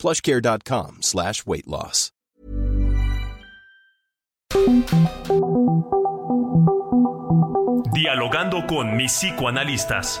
[0.00, 2.10] plushcare.com slash weight loss.
[7.92, 10.20] Dialogando con mis psicoanalistas.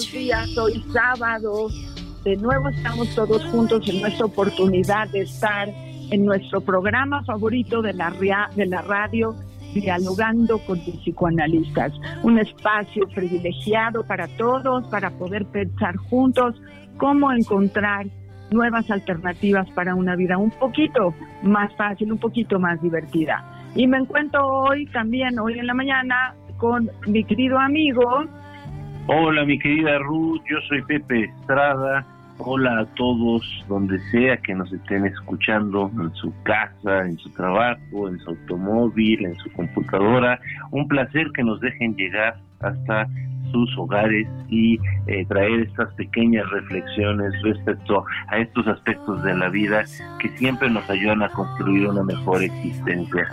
[0.00, 0.56] Buenos días.
[0.56, 1.68] Hoy sábado.
[2.24, 5.68] De nuevo estamos todos juntos en nuestra oportunidad de estar
[6.10, 8.10] en nuestro programa favorito de la,
[8.56, 9.34] de la radio,
[9.74, 11.92] dialogando con psicoanalistas.
[12.22, 16.54] Un espacio privilegiado para todos, para poder pensar juntos
[16.96, 18.06] cómo encontrar
[18.50, 23.44] nuevas alternativas para una vida un poquito más fácil, un poquito más divertida.
[23.74, 28.24] Y me encuentro hoy también, hoy en la mañana, con mi querido amigo,
[29.12, 32.06] Hola, mi querida Ruth, yo soy Pepe Estrada.
[32.38, 38.08] Hola a todos, donde sea que nos estén escuchando, en su casa, en su trabajo,
[38.08, 40.38] en su automóvil, en su computadora.
[40.70, 43.08] Un placer que nos dejen llegar hasta
[43.50, 44.78] sus hogares y
[45.08, 49.82] eh, traer estas pequeñas reflexiones respecto a estos aspectos de la vida
[50.20, 53.26] que siempre nos ayudan a construir una mejor existencia.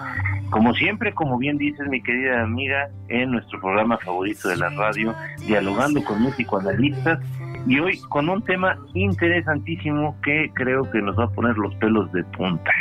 [0.50, 5.14] Como siempre, como bien dices mi querida amiga, en nuestro programa favorito de la radio,
[5.46, 7.20] dialogando con mis psicoanalistas,
[7.68, 12.10] y hoy con un tema interesantísimo que creo que nos va a poner los pelos
[12.14, 12.72] de punta.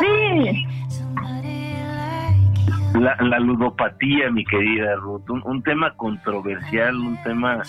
[0.00, 0.66] Sí.
[2.94, 7.62] La, la ludopatía, mi querida Ruth, un, un tema controversial, un tema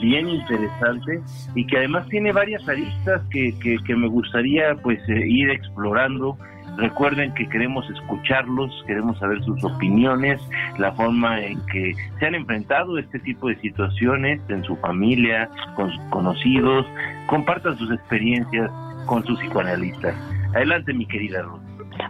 [0.00, 1.22] bien interesante
[1.54, 6.36] y que además tiene varias aristas que, que, que me gustaría pues eh, ir explorando.
[6.76, 10.40] Recuerden que queremos escucharlos, queremos saber sus opiniones,
[10.78, 15.90] la forma en que se han enfrentado este tipo de situaciones en su familia, con
[15.90, 16.86] sus conocidos.
[17.28, 18.70] Compartan sus experiencias
[19.06, 20.14] con sus psicoanalistas.
[20.54, 21.60] Adelante, mi querida Ruth.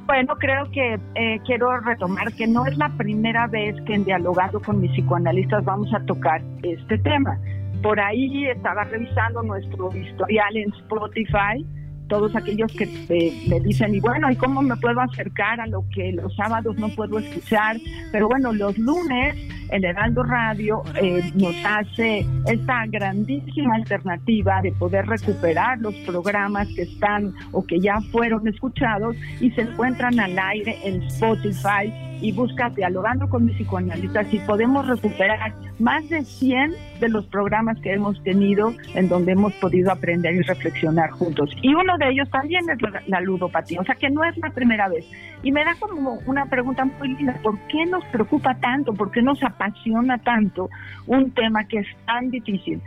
[0.06, 4.60] Bueno, creo que eh, quiero retomar que no es la primera vez que en dialogado
[4.60, 7.38] con mis psicoanalistas vamos a tocar este tema.
[7.82, 11.66] Por ahí estaba revisando nuestro historial en Spotify,
[12.08, 15.84] todos aquellos que eh, me dicen, y bueno, ¿y cómo me puedo acercar a lo
[15.94, 17.76] que los sábados no puedo escuchar?
[18.12, 19.36] Pero bueno, los lunes
[19.70, 26.82] el Heraldo Radio eh, nos hace esta grandísima alternativa de poder recuperar los programas que
[26.82, 32.70] están o que ya fueron escuchados y se encuentran al aire en Spotify y busca
[32.70, 38.22] dialogando con mis psicoanalistas y podemos recuperar más de 100 de los programas que hemos
[38.22, 41.50] tenido en donde hemos podido aprender y reflexionar juntos.
[41.62, 44.50] Y uno de ellos también es la, la ludopatía, o sea que no es la
[44.50, 45.04] primera vez.
[45.42, 48.94] Y me da como una pregunta muy linda, ¿por qué nos preocupa tanto?
[48.94, 50.70] ¿Por qué nos apasiona tanto
[51.06, 52.80] un tema que es tan difícil?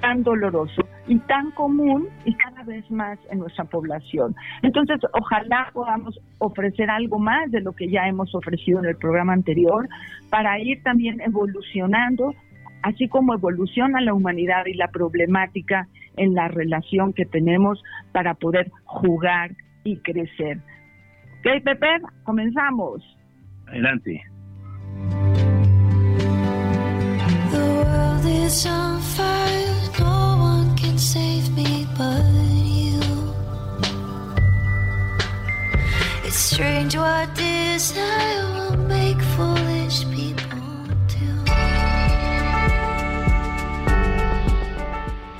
[0.00, 4.34] tan doloroso y tan común y cada vez más en nuestra población.
[4.62, 9.32] Entonces, ojalá podamos ofrecer algo más de lo que ya hemos ofrecido en el programa
[9.32, 9.88] anterior
[10.30, 12.34] para ir también evolucionando,
[12.82, 18.70] así como evoluciona la humanidad y la problemática en la relación que tenemos para poder
[18.84, 19.50] jugar
[19.84, 20.58] y crecer.
[21.40, 21.88] ¿Ok, Pepe?
[22.24, 23.02] Comenzamos.
[23.66, 24.22] Adelante.
[27.50, 29.43] The world is on fire,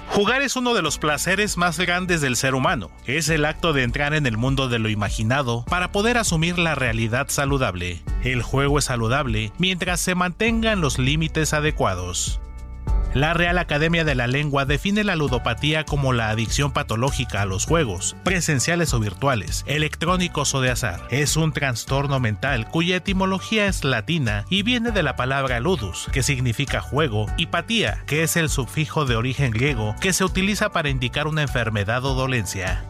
[0.08, 2.90] Jugar es uno de los placeres más grandes del ser humano.
[3.04, 6.74] Es el acto de entrar en el mundo de lo imaginado para poder asumir la
[6.74, 8.02] realidad saludable.
[8.22, 12.40] El juego es saludable mientras se mantengan los límites adecuados.
[13.14, 17.64] La Real Academia de la Lengua define la ludopatía como la adicción patológica a los
[17.64, 21.06] juegos, presenciales o virtuales, electrónicos o de azar.
[21.10, 26.24] Es un trastorno mental cuya etimología es latina y viene de la palabra ludus, que
[26.24, 30.88] significa juego, y patía, que es el sufijo de origen griego que se utiliza para
[30.88, 32.84] indicar una enfermedad o dolencia.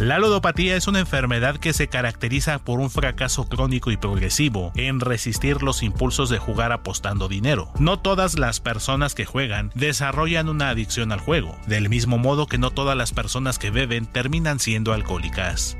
[0.00, 5.00] La ludopatía es una enfermedad que se caracteriza por un fracaso crónico y progresivo en
[5.00, 7.70] resistir los impulsos de jugar apostando dinero.
[7.78, 12.58] No todas las personas que juegan desarrollan una adicción al juego, del mismo modo que
[12.58, 15.76] no todas las personas que beben terminan siendo alcohólicas.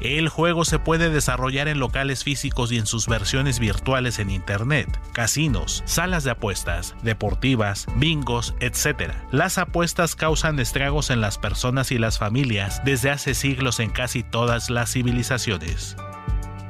[0.00, 5.00] El juego se puede desarrollar en locales físicos y en sus versiones virtuales en Internet,
[5.12, 9.12] casinos, salas de apuestas, deportivas, bingos, etc.
[9.32, 14.22] Las apuestas causan estragos en las personas y las familias desde hace siglos en casi
[14.22, 15.96] todas las civilizaciones.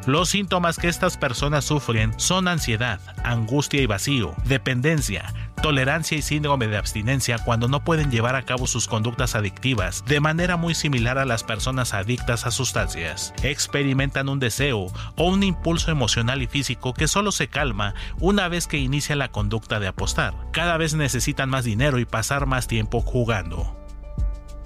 [0.08, 6.66] Los síntomas que estas personas sufren son ansiedad, angustia y vacío, dependencia, tolerancia y síndrome
[6.66, 11.18] de abstinencia cuando no pueden llevar a cabo sus conductas adictivas, de manera muy similar
[11.18, 13.34] a las personas adictas a sustancias.
[13.42, 18.66] Experimentan un deseo o un impulso emocional y físico que solo se calma una vez
[18.66, 20.32] que inicia la conducta de apostar.
[20.54, 23.77] Cada vez necesitan más dinero y pasar más tiempo jugando.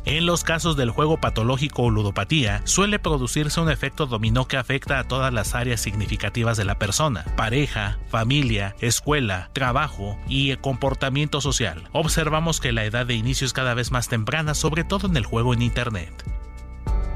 [0.05, 4.99] En los casos del juego patológico o ludopatía, suele producirse un efecto dominó que afecta
[4.99, 11.89] a todas las áreas significativas de la persona, pareja, familia, escuela, trabajo y comportamiento social.
[11.93, 15.25] Observamos que la edad de inicio es cada vez más temprana, sobre todo en el
[15.25, 16.13] juego en Internet.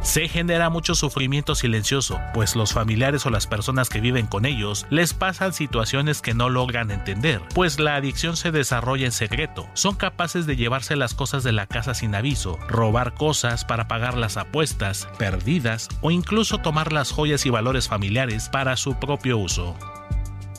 [0.01, 4.87] Se genera mucho sufrimiento silencioso, pues los familiares o las personas que viven con ellos
[4.91, 9.69] les pasan situaciones que no logran entender, pues la adicción se desarrolla en secreto.
[9.75, 14.17] Son capaces de llevarse las cosas de la casa sin aviso, robar cosas para pagar
[14.17, 19.77] las apuestas perdidas o incluso tomar las joyas y valores familiares para su propio uso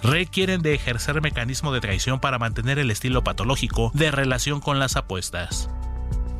[0.03, 4.95] requieren de ejercer mecanismo de traición para mantener el estilo patológico de relación con las
[4.95, 5.69] apuestas.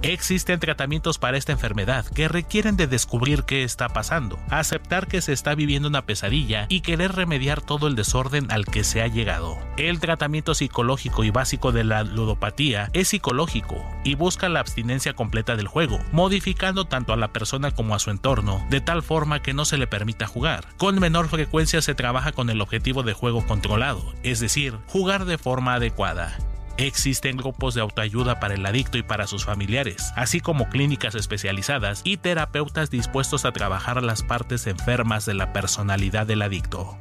[0.03, 5.33] Existen tratamientos para esta enfermedad que requieren de descubrir qué está pasando, aceptar que se
[5.33, 9.57] está viviendo una pesadilla y querer remediar todo el desorden al que se ha llegado.
[9.75, 15.55] El tratamiento psicológico y básico de la ludopatía es psicológico y busca la abstinencia completa
[15.55, 19.53] del juego, modificando tanto a la persona como a su entorno, de tal forma que
[19.53, 20.65] no se le permita jugar.
[20.77, 25.39] Con menor frecuencia se trabaja con el objetivo de juego controlado, es decir, jugar de
[25.39, 26.37] forma adecuada.
[26.77, 32.01] Existen grupos de autoayuda para el adicto y para sus familiares, así como clínicas especializadas
[32.03, 36.95] y terapeutas dispuestos a trabajar las partes enfermas de la personalidad del adicto.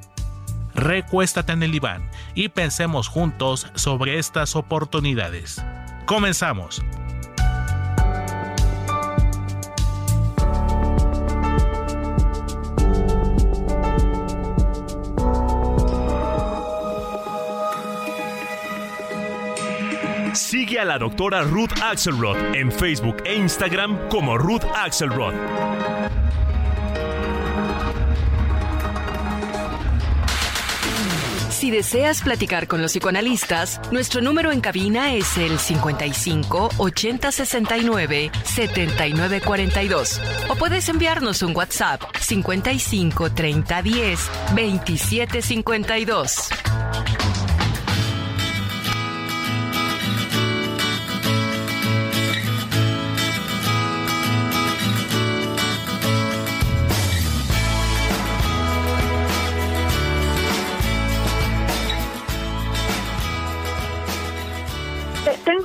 [0.75, 5.63] Recuéstate en el diván y pensemos juntos sobre estas oportunidades.
[6.07, 6.83] Comenzamos.
[20.37, 25.33] Sigue a la doctora Ruth Axelrod en Facebook e Instagram como Ruth Axelrod.
[31.49, 38.31] Si deseas platicar con los psicoanalistas, nuestro número en cabina es el 55 80 69
[38.45, 46.51] 79 42 o puedes enviarnos un WhatsApp 55 30 10 27 52.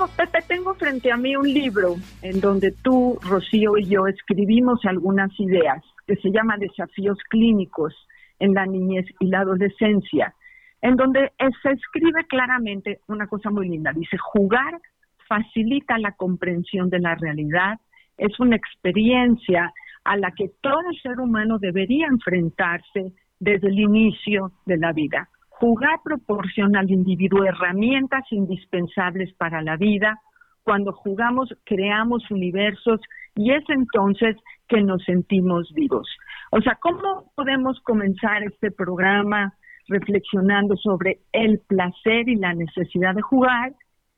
[0.07, 5.31] Pepe, tengo frente a mí un libro en donde tú, Rocío y yo escribimos algunas
[5.39, 7.93] ideas que se llama Desafíos Clínicos
[8.39, 10.33] en la niñez y la adolescencia,
[10.81, 11.31] en donde
[11.61, 13.91] se escribe claramente una cosa muy linda.
[13.93, 14.79] Dice, jugar
[15.27, 17.79] facilita la comprensión de la realidad,
[18.17, 19.71] es una experiencia
[20.03, 25.29] a la que todo ser humano debería enfrentarse desde el inicio de la vida.
[25.61, 30.19] Jugar proporciona al individuo herramientas indispensables para la vida.
[30.63, 32.99] Cuando jugamos, creamos universos
[33.35, 34.37] y es entonces
[34.67, 36.09] que nos sentimos vivos.
[36.49, 39.53] O sea, ¿cómo podemos comenzar este programa
[39.87, 43.73] reflexionando sobre el placer y la necesidad de jugar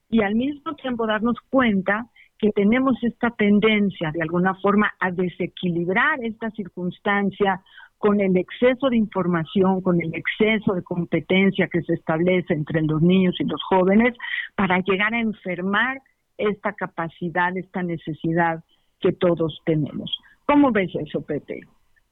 [0.09, 2.05] y al mismo tiempo darnos cuenta
[2.39, 7.61] que tenemos esta tendencia de alguna forma a desequilibrar esta circunstancia
[8.03, 13.01] con el exceso de información, con el exceso de competencia que se establece entre los
[13.01, 14.13] niños y los jóvenes
[14.57, 16.01] para llegar a enfermar
[16.37, 18.61] esta capacidad, esta necesidad
[18.99, 20.11] que todos tenemos.
[20.45, 21.61] ¿Cómo ves eso, Pepe?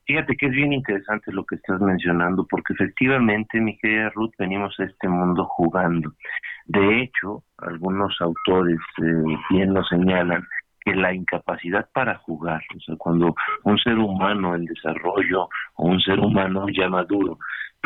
[0.06, 4.74] Fíjate que es bien interesante lo que estás mencionando, porque efectivamente, mi querida Ruth, venimos
[4.80, 6.14] a este mundo jugando.
[6.68, 10.48] De hecho, algunos autores eh, bien lo señalan,
[10.84, 16.02] que la incapacidad para jugar, o sea, cuando un ser humano en desarrollo o un
[16.02, 17.38] ser humano ya maduro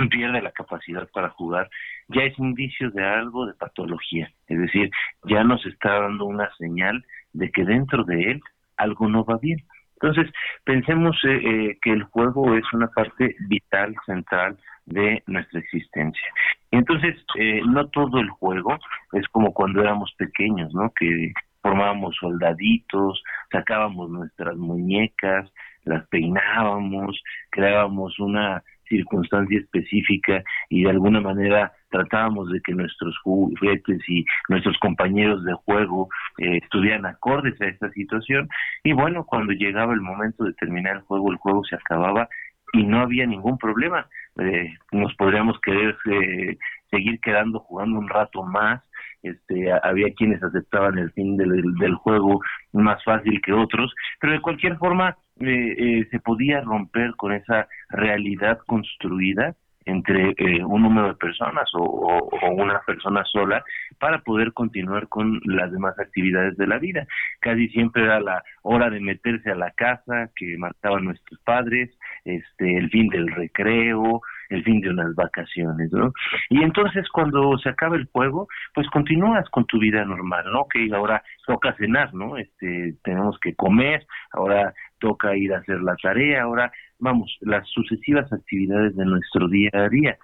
[0.10, 1.70] pierde la capacidad para jugar,
[2.10, 4.90] ya es indicio de algo de patología, es decir,
[5.24, 8.42] ya nos está dando una señal de que dentro de él
[8.78, 9.60] algo no va bien.
[10.02, 10.32] Entonces,
[10.66, 16.28] pensemos eh, eh, que el juego es una parte vital, central de nuestra existencia.
[16.72, 18.78] Entonces, eh, no todo el juego
[19.14, 20.92] es como cuando éramos pequeños, ¿no?
[21.00, 21.34] Que
[21.66, 25.52] formábamos soldaditos, sacábamos nuestras muñecas,
[25.84, 27.20] las peinábamos,
[27.50, 34.78] creábamos una circunstancia específica y de alguna manera tratábamos de que nuestros juguetes y nuestros
[34.78, 36.08] compañeros de juego
[36.38, 38.48] eh, estuvieran acordes a esta situación
[38.84, 42.30] y bueno, cuando llegaba el momento de terminar el juego, el juego se acababa
[42.74, 44.08] y no había ningún problema.
[44.38, 46.58] Eh, nos podríamos querer eh,
[46.92, 48.84] seguir quedando jugando un rato más.
[49.26, 52.42] Este, había quienes aceptaban el fin del, juego
[52.74, 57.68] más fácil que otros, pero de cualquier forma eh, eh, se podía romper con esa
[57.90, 59.56] realidad construida
[59.86, 63.64] entre eh, un número de personas o, o, una persona sola
[64.00, 67.08] para poder continuar con las demás actividades de la vida.
[67.40, 71.90] Casi siempre era la hora de meterse a la casa que marcaban nuestros padres,
[72.26, 76.14] este, el fin del recreo, el fin de unas vacaciones, ¿no?
[76.50, 80.68] Y entonces cuando se acaba el juego, pues continúas con tu vida normal, ¿no?
[80.68, 82.38] Que ahora toca cenar, ¿no?
[82.38, 88.32] Este, tenemos que comer, ahora toca ir a hacer la tarea, ahora vamos, las sucesivas
[88.32, 90.18] actividades de nuestro día a día.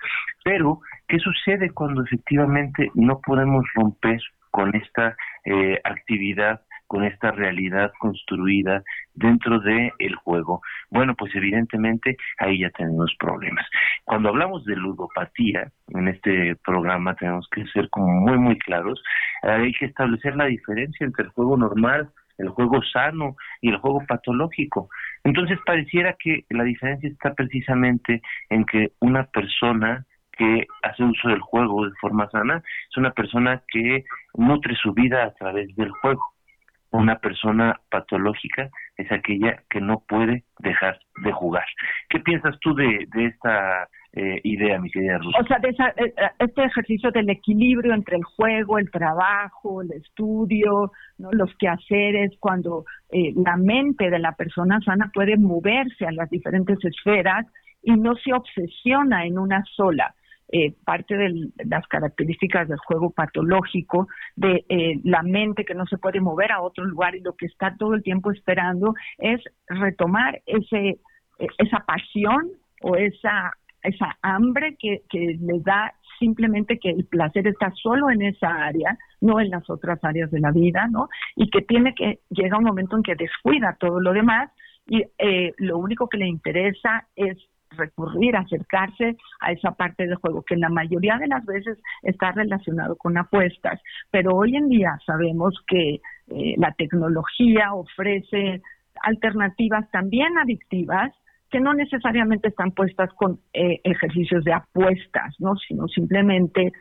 [0.44, 4.20] Pero, ¿qué sucede cuando efectivamente no podemos romper
[4.52, 6.62] con esta eh, actividad
[6.92, 10.62] con esta realidad construida dentro de el juego.
[10.90, 13.66] Bueno, pues evidentemente ahí ya tenemos problemas.
[14.12, 19.02] Cuando hablamos de ludopatía en este programa tenemos que ser como muy muy claros.
[19.42, 24.04] Hay que establecer la diferencia entre el juego normal, el juego sano y el juego
[24.06, 24.90] patológico.
[25.24, 31.40] Entonces pareciera que la diferencia está precisamente en que una persona que hace uso del
[31.40, 34.04] juego de forma sana es una persona que
[34.34, 36.34] nutre su vida a través del juego
[36.92, 41.66] una persona patológica es aquella que no puede dejar de jugar.
[42.10, 45.34] ¿Qué piensas tú de, de esta eh, idea, mi querida Ruth?
[45.42, 49.92] O sea, de esa, eh, este ejercicio del equilibrio entre el juego, el trabajo, el
[49.92, 51.32] estudio, ¿no?
[51.32, 56.78] los quehaceres, cuando eh, la mente de la persona sana puede moverse a las diferentes
[56.84, 57.46] esferas
[57.84, 60.14] y no se obsesiona en una sola
[60.54, 65.98] eh, parte de las características del juego patológico, de eh, la mente que no se
[65.98, 70.42] puede mover a otro lugar y lo que está todo el tiempo esperando es retomar
[70.46, 71.00] ese
[71.40, 72.50] e, esa pasión
[72.82, 78.22] o esa esa hambre que, que le da simplemente que el placer está solo en
[78.22, 81.10] esa área, no en las otras áreas de la vida, ¿no?
[81.36, 84.52] Y que tiene que llega un momento en que descuida todo lo demás
[84.88, 87.38] y eh, lo único que le interesa es
[87.72, 92.96] recurrir, acercarse a esa parte del juego, que la mayoría de las veces está relacionado
[92.98, 93.82] con apuestas.
[94.12, 98.62] Pero hoy en día sabemos que eh, la tecnología ofrece
[99.04, 101.12] alternativas también adictivas
[101.52, 105.56] que no necesariamente están puestas con eh, ejercicios de apuestas, ¿no?
[105.56, 106.72] sino simplemente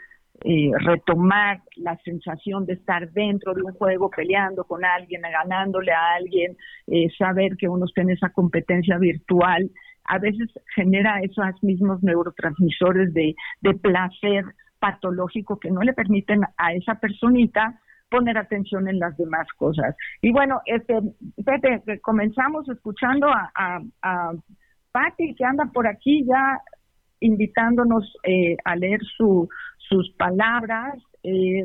[0.43, 6.15] eh, retomar la sensación de estar dentro de un juego peleando con alguien, ganándole a
[6.15, 6.57] alguien,
[7.19, 9.71] saber que uno está en esa competencia virtual
[10.11, 13.35] a veces genera esos mismos neurotransmisores de,
[13.81, 14.45] placer
[14.79, 17.79] patológico que no le permiten a esa personita
[18.11, 19.95] poner atención en las demás cosas.
[20.21, 20.95] Y bueno, este,
[22.03, 24.33] comenzamos escuchando a, a, a
[24.93, 26.61] Patti, que anda por aquí ya
[27.21, 31.65] invitándonos eh, a leer su, sus palabras eh,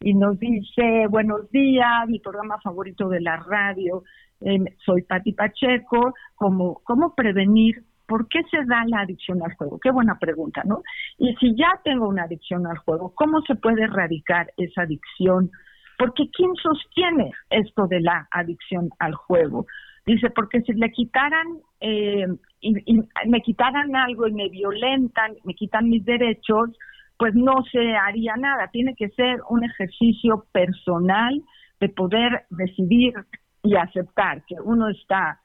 [0.00, 4.04] y nos dice, buenos días, mi programa favorito de la radio,
[4.40, 7.82] eh, soy Patti Pacheco, ¿cómo, ¿cómo prevenir?
[8.06, 9.78] ¿Por qué se da la adicción al juego?
[9.78, 10.82] Qué buena pregunta, ¿no?
[11.18, 15.50] Y si ya tengo una adicción al juego, ¿cómo se puede erradicar esa adicción?
[15.96, 19.66] Porque ¿quién sostiene esto de la adicción al juego?
[20.06, 21.46] Dice, porque si le quitaran
[21.80, 22.26] eh,
[22.60, 26.70] y, y me quitaran algo y me violentan, me quitan mis derechos,
[27.18, 28.68] pues no se haría nada.
[28.68, 31.42] Tiene que ser un ejercicio personal
[31.80, 33.14] de poder decidir
[33.62, 35.40] y aceptar que uno está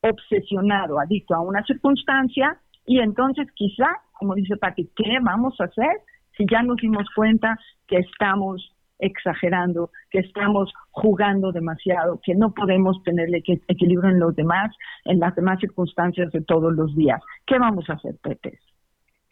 [0.00, 6.00] obsesionado, adicto a una circunstancia y entonces quizá, como dice Pati, ¿qué vamos a hacer
[6.36, 13.02] si ya nos dimos cuenta que estamos exagerando, que estamos jugando demasiado, que no podemos
[13.02, 14.74] tener equilibrio en los demás,
[15.04, 17.20] en las demás circunstancias de todos los días.
[17.46, 18.58] ¿Qué vamos a hacer, Pepe?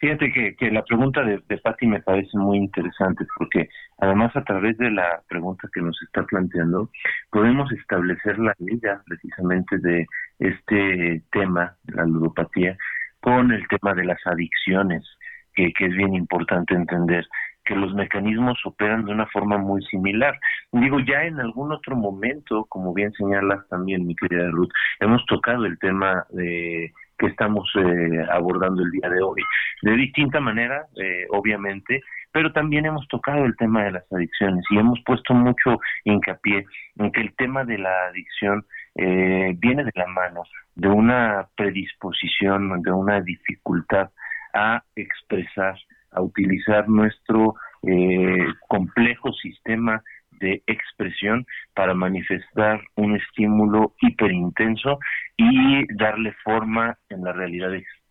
[0.03, 4.77] Fíjate que, la pregunta de, de Patti me parece muy interesante porque además a través
[4.77, 6.89] de la pregunta que nos está planteando
[7.31, 10.05] podemos establecer la medida precisamente de
[10.39, 12.75] este tema, la ludopatía,
[13.21, 15.05] con el tema de las adicciones,
[15.55, 17.25] que es bien importante entender
[17.65, 20.39] que los mecanismos operan de una forma muy similar.
[20.71, 25.65] Digo, ya en algún otro momento, como bien señalas también, mi querida Ruth, hemos tocado
[25.65, 29.41] el tema de que estamos eh, abordando el día de hoy.
[29.81, 32.01] De distinta manera, eh, obviamente,
[32.31, 36.65] pero también hemos tocado el tema de las adicciones y hemos puesto mucho hincapié
[36.97, 38.65] en que el tema de la adicción
[38.95, 40.43] eh, viene de la mano
[40.75, 44.09] de una predisposición, de una dificultad
[44.53, 45.77] a expresar,
[46.15, 50.03] a utilizar nuestro eh, complejo sistema
[50.39, 54.99] de expresión para manifestar un estímulo hiperintenso
[55.37, 58.02] y darle forma en la realidad externa,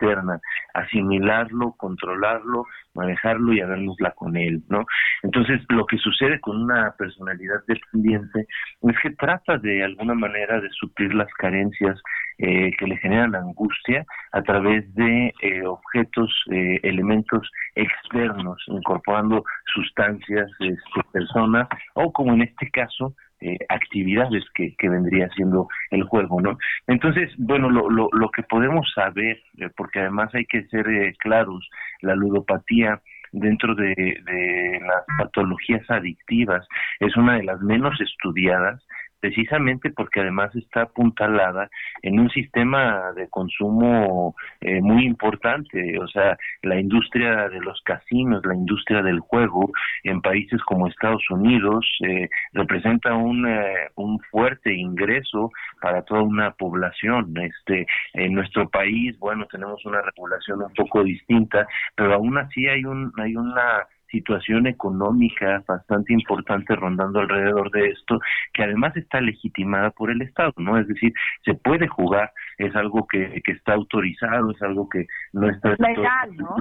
[0.75, 4.85] asimilarlo, controlarlo, manejarlo y habernosla con él, ¿no?
[5.23, 8.46] Entonces, lo que sucede con una personalidad dependiente
[8.83, 12.00] es que trata de alguna manera de suplir las carencias
[12.38, 20.50] eh, que le generan angustia a través de eh, objetos, eh, elementos externos, incorporando sustancias,
[20.61, 26.40] este, personas, o como en este caso, eh, actividades que, que vendría siendo el juego,
[26.40, 26.59] ¿no?
[26.87, 31.14] Entonces, bueno, lo, lo, lo que podemos saber, eh, porque además hay que ser eh,
[31.18, 31.68] claros,
[32.02, 33.00] la ludopatía
[33.33, 36.66] dentro de, de las patologías adictivas
[37.00, 38.81] es una de las menos estudiadas
[39.22, 41.70] precisamente porque además está apuntalada
[42.02, 48.44] en un sistema de consumo eh, muy importante, o sea, la industria de los casinos,
[48.44, 49.70] la industria del juego
[50.02, 56.50] en países como Estados Unidos eh, representa un, eh, un fuerte ingreso para toda una
[56.50, 57.32] población.
[57.37, 62.85] Este, en nuestro país, bueno, tenemos una regulación un poco distinta, pero aún así hay
[62.85, 68.20] un hay una situación económica bastante importante rondando alrededor de esto,
[68.53, 70.79] que además está legitimada por el Estado, ¿no?
[70.79, 71.12] Es decir,
[71.44, 75.70] se puede jugar, es algo que, que está autorizado, es algo que no está...
[75.79, 76.57] Legal, ¿no?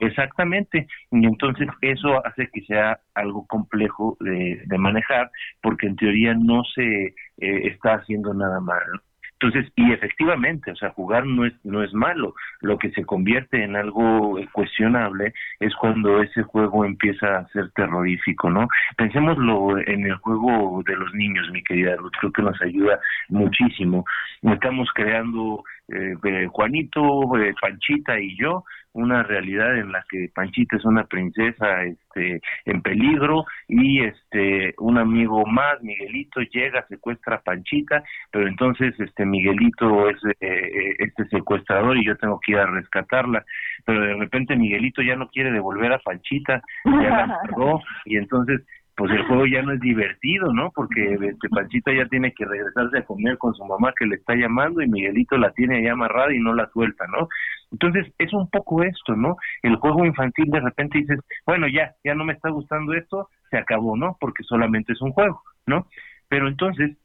[0.00, 5.30] Exactamente, y entonces eso hace que sea algo complejo de, de manejar,
[5.62, 9.00] porque en teoría no se eh, está haciendo nada mal, ¿no?
[9.38, 12.34] Entonces, y efectivamente, o sea, jugar no es no es malo.
[12.60, 18.48] Lo que se convierte en algo cuestionable es cuando ese juego empieza a ser terrorífico,
[18.48, 18.68] ¿no?
[18.96, 24.06] Pensémoslo en el juego de los niños, mi querida Ruth, creo que nos ayuda muchísimo.
[24.42, 30.84] Estamos creando eh, Juanito, eh, Panchita y yo una realidad en la que Panchita es
[30.84, 38.02] una princesa este en peligro y este un amigo más Miguelito llega secuestra a Panchita
[38.30, 43.44] pero entonces este Miguelito es eh, este secuestrador y yo tengo que ir a rescatarla.
[43.84, 47.38] Pero de repente Miguelito ya no quiere devolver a Panchita ya la
[48.06, 48.62] y entonces
[48.96, 50.70] pues el juego ya no es divertido, ¿no?
[50.74, 54.34] Porque este Panchita ya tiene que regresarse a comer con su mamá que le está
[54.34, 57.28] llamando y Miguelito la tiene ahí amarrada y no la suelta, ¿no?
[57.70, 59.36] Entonces es un poco esto, ¿no?
[59.62, 63.58] El juego infantil de repente dices, bueno, ya, ya no me está gustando esto, se
[63.58, 64.16] acabó, ¿no?
[64.18, 65.86] Porque solamente es un juego, ¿no?
[66.28, 66.96] Pero entonces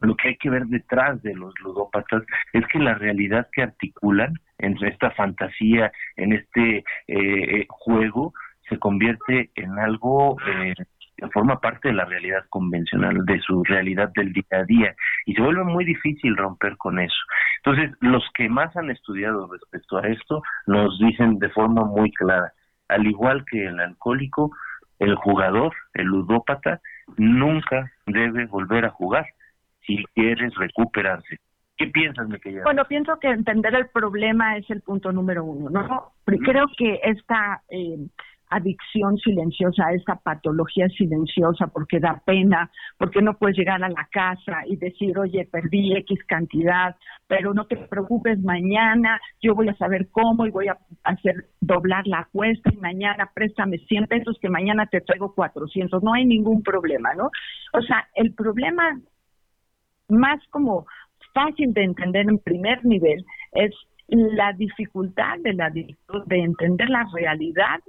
[0.00, 4.34] lo que hay que ver detrás de los ludópatas es que la realidad que articulan
[4.58, 8.34] en esta fantasía, en este eh, juego,
[8.68, 10.74] se convierte en algo eh,
[11.32, 14.94] forma parte de la realidad convencional, de su realidad del día a día,
[15.26, 17.16] y se vuelve muy difícil romper con eso.
[17.64, 22.52] Entonces, los que más han estudiado respecto a esto nos dicen de forma muy clara,
[22.88, 24.50] al igual que el alcohólico,
[24.98, 26.80] el jugador, el ludópata,
[27.16, 29.26] nunca debe volver a jugar
[29.86, 31.38] si quiere recuperarse.
[31.76, 32.38] ¿Qué piensas, mi?
[32.62, 36.12] Bueno, pienso que entender el problema es el punto número uno, ¿no?
[36.24, 37.98] Creo que esta eh,
[38.54, 44.62] adicción silenciosa, esta patología silenciosa, porque da pena, porque no puedes llegar a la casa
[44.66, 50.08] y decir, oye, perdí X cantidad, pero no te preocupes, mañana yo voy a saber
[50.10, 54.86] cómo y voy a hacer doblar la apuesta y mañana préstame 100 pesos que mañana
[54.86, 56.02] te traigo 400.
[56.02, 57.30] No hay ningún problema, ¿no?
[57.72, 59.00] O sea, el problema
[60.08, 60.86] más como
[61.32, 63.72] fácil de entender en primer nivel es
[64.08, 67.80] la dificultad del adicto de entender la realidad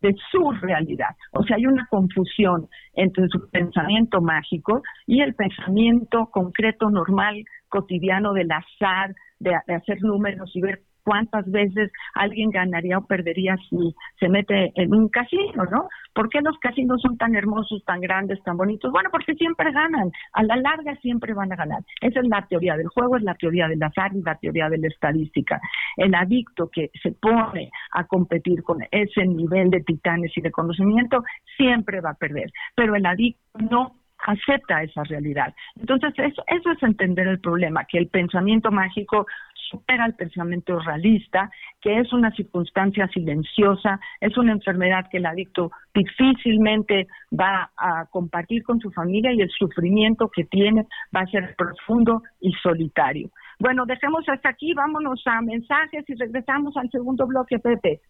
[0.00, 1.16] de su realidad.
[1.32, 8.32] O sea, hay una confusión entre su pensamiento mágico y el pensamiento concreto, normal, cotidiano
[8.32, 13.94] del azar, de, de hacer números y ver cuántas veces alguien ganaría o perdería si
[14.18, 15.88] se mete en un casino, ¿no?
[16.14, 18.90] ¿Por qué los casinos son tan hermosos, tan grandes, tan bonitos?
[18.90, 21.82] Bueno, porque siempre ganan, a la larga siempre van a ganar.
[22.00, 24.78] Esa es la teoría del juego, es la teoría del azar y la teoría de
[24.78, 25.60] la estadística.
[25.96, 31.22] El adicto que se pone a competir con ese nivel de titanes y de conocimiento
[31.56, 33.94] siempre va a perder, pero el adicto no
[34.26, 35.54] acepta esa realidad.
[35.76, 39.26] Entonces, eso, eso es entender el problema, que el pensamiento mágico
[39.68, 41.50] supera el pensamiento realista,
[41.80, 48.62] que es una circunstancia silenciosa, es una enfermedad que el adicto difícilmente va a compartir
[48.62, 53.30] con su familia y el sufrimiento que tiene va a ser profundo y solitario.
[53.58, 58.00] Bueno, dejemos hasta aquí, vámonos a mensajes y regresamos al segundo bloque, Pepe.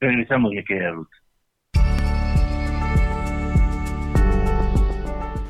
[0.00, 1.23] Regresamos, mi querida Ruth.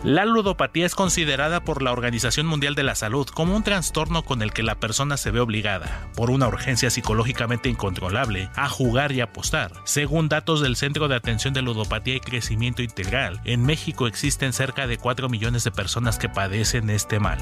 [0.04, 4.42] La ludopatía es considerada por la Organización Mundial de la Salud como un trastorno con
[4.42, 9.22] el que la persona se ve obligada, por una urgencia psicológicamente incontrolable, a jugar y
[9.22, 9.72] apostar.
[9.84, 14.86] Según datos del Centro de Atención de Ludopatía y Crecimiento Integral, en México existen cerca
[14.86, 17.38] de 4 millones de personas que padecen este mal.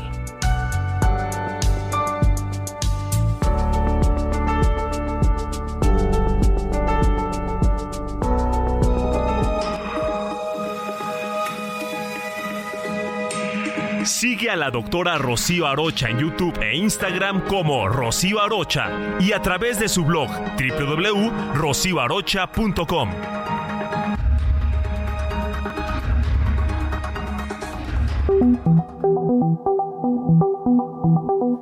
[14.05, 19.41] Sigue a la doctora Rocío Arocha en YouTube e Instagram como Rocío Arocha y a
[19.41, 23.11] través de su blog www.rocioarocha.com.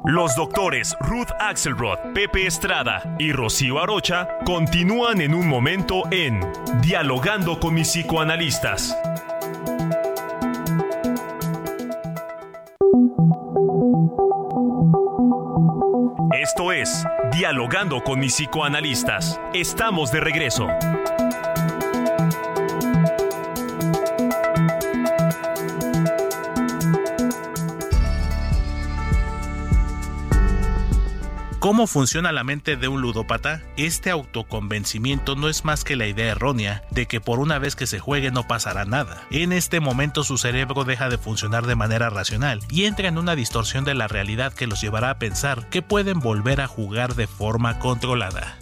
[0.06, 6.40] Los doctores Ruth Axelrod, Pepe Estrada y Rocío Arocha continúan en un momento en
[6.80, 8.96] Dialogando con mis psicoanalistas.
[16.40, 19.38] Esto es Dialogando con mis psicoanalistas.
[19.52, 20.68] Estamos de regreso.
[31.70, 33.62] ¿Cómo funciona la mente de un ludópata?
[33.76, 37.86] Este autoconvencimiento no es más que la idea errónea de que por una vez que
[37.86, 39.22] se juegue no pasará nada.
[39.30, 43.36] En este momento su cerebro deja de funcionar de manera racional y entra en una
[43.36, 47.28] distorsión de la realidad que los llevará a pensar que pueden volver a jugar de
[47.28, 48.58] forma controlada.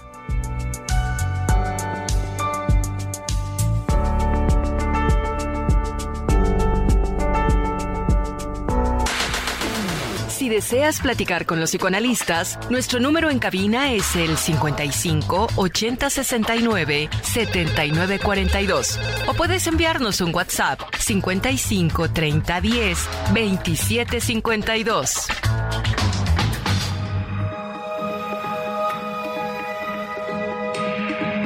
[10.39, 17.11] Si deseas platicar con los psicoanalistas, nuestro número en cabina es el 55 80 69
[17.23, 19.01] 79 42.
[19.27, 25.27] O puedes enviarnos un WhatsApp 55 30 10 27 52.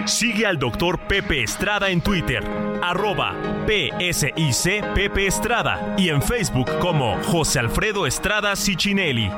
[0.07, 2.43] Sigue al doctor Pepe Estrada en Twitter,
[2.83, 3.35] arroba
[3.67, 9.31] PSIC Pepe Estrada y en Facebook como José Alfredo Estrada Cicinelli.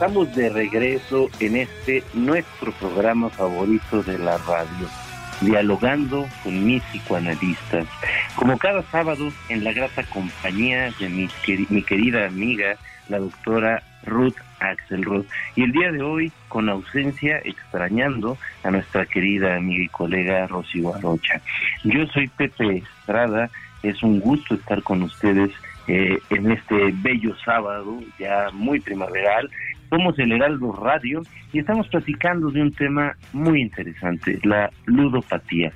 [0.00, 4.88] Estamos de regreso en este nuestro programa favorito de la radio.
[5.42, 7.86] dialogando con mis psicoanalistas.
[8.34, 12.76] Como cada sábado, en la grata compañía de mi, queri- mi querida amiga,
[13.10, 15.24] la doctora Ruth Axelrod.
[15.56, 20.94] Y el día de hoy, con ausencia, extrañando a nuestra querida amiga y colega Rocío
[20.94, 21.42] Arocha.
[21.84, 23.50] Yo soy Pepe Estrada,
[23.82, 25.50] es un gusto estar con ustedes
[25.88, 29.50] eh, en este bello sábado, ya muy primaveral.
[29.90, 31.20] Somos el Heraldo Radio
[31.52, 35.72] y estamos platicando de un tema muy interesante, la ludopatía.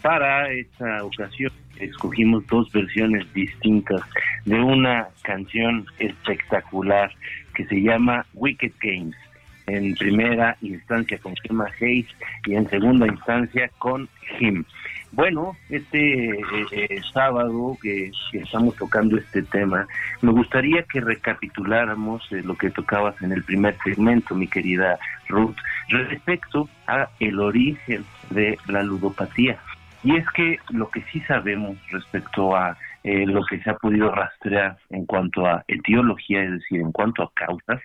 [0.00, 4.00] Para esta ocasión escogimos dos versiones distintas
[4.46, 7.12] de una canción espectacular
[7.54, 9.16] que se llama Wicked Games.
[9.66, 12.08] En primera instancia con Gemma Hayes
[12.46, 14.08] y en segunda instancia con
[14.40, 14.64] Him.
[15.12, 16.42] Bueno, este eh,
[16.72, 19.86] eh, sábado que, estamos tocando este tema,
[20.20, 25.56] me gustaría que recapituláramos eh, lo que tocabas en el primer segmento, mi querida Ruth,
[25.88, 29.58] respecto a el origen de la ludopatía.
[30.04, 34.10] Y es que lo que sí sabemos respecto a eh, lo que se ha podido
[34.10, 37.80] rastrear en cuanto a etiología, es decir, en cuanto a causas,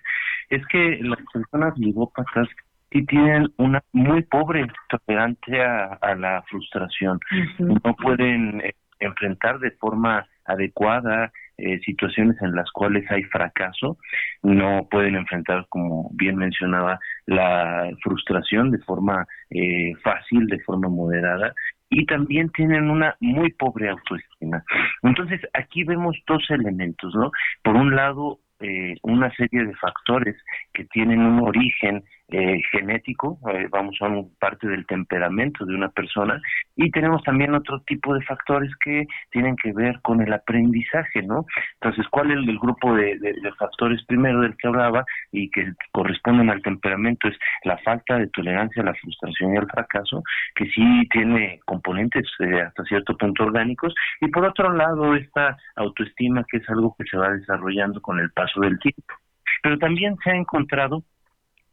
[0.50, 2.48] es que las personas ludópatas
[2.94, 7.18] sí tienen una muy pobre tolerancia a la frustración.
[7.58, 13.96] No pueden eh, enfrentar de forma adecuada eh, situaciones en las cuales hay fracaso,
[14.42, 21.52] no pueden enfrentar, como bien mencionaba, la frustración de forma eh, fácil, de forma moderada,
[21.90, 24.64] y también tienen una muy pobre autoestima.
[25.02, 27.30] Entonces, aquí vemos dos elementos, ¿no?
[27.62, 30.36] Por un lado, eh, una serie de factores
[30.72, 36.40] que tienen un origen eh, genético, eh, vamos, son parte del temperamento de una persona,
[36.76, 41.44] y tenemos también otro tipo de factores que tienen que ver con el aprendizaje, ¿no?
[41.80, 43.18] Entonces, ¿cuál es el grupo de
[43.58, 47.28] factores primero del que hablaba y que corresponden al temperamento?
[47.28, 50.22] Es la falta de tolerancia a la frustración y al fracaso,
[50.54, 56.44] que sí tiene componentes eh, hasta cierto punto orgánicos, y por otro lado, esta autoestima
[56.50, 59.14] que es algo que se va desarrollando con el paso del tiempo.
[59.62, 61.02] Pero también se ha encontrado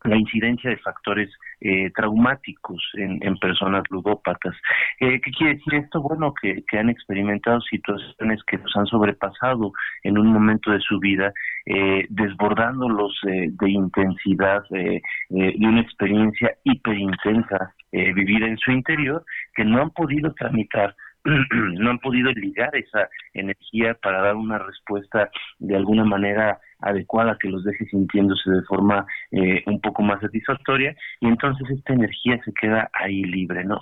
[0.04, 4.56] la incidencia de factores eh, traumáticos en, personas ludópatas.
[5.00, 6.02] Eh, ¿Qué quiere decir esto?
[6.02, 9.72] Bueno, que, han experimentado situaciones que los han sobrepasado
[10.04, 11.34] en un momento de su vida,
[11.66, 19.26] eh, desbordándolos eh, de intensidad, eh, eh, de una experiencia hiperintensa vivida en su interior,
[19.54, 20.96] que no han podido tramitar
[21.80, 25.30] no han podido ligar esa energía para dar una respuesta
[25.60, 30.96] de alguna manera adecuada que los deje sintiéndose de forma eh, un poco más satisfactoria
[31.20, 33.80] y entonces esta energía se queda ahí libre, ¿no?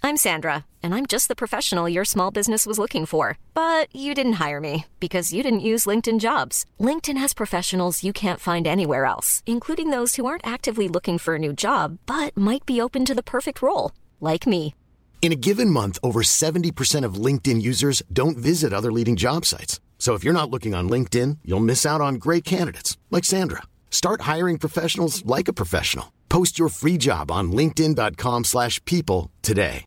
[0.00, 3.36] I'm Sandra, and I'm just the professional your small business was looking for.
[3.52, 6.64] But you didn't hire me because you didn't use LinkedIn jobs.
[6.80, 11.34] LinkedIn has professionals you can't find anywhere else, including those who aren't actively looking for
[11.34, 14.74] a new job but might be open to the perfect role, like me.
[15.20, 19.78] In a given month, over 70% of LinkedIn users don't visit other leading job sites.
[19.98, 23.64] So if you're not looking on LinkedIn, you'll miss out on great candidates like Sandra.
[23.90, 26.14] Start hiring professionals like a professional.
[26.30, 29.84] Post your free job on linkedin.com/people slash people today.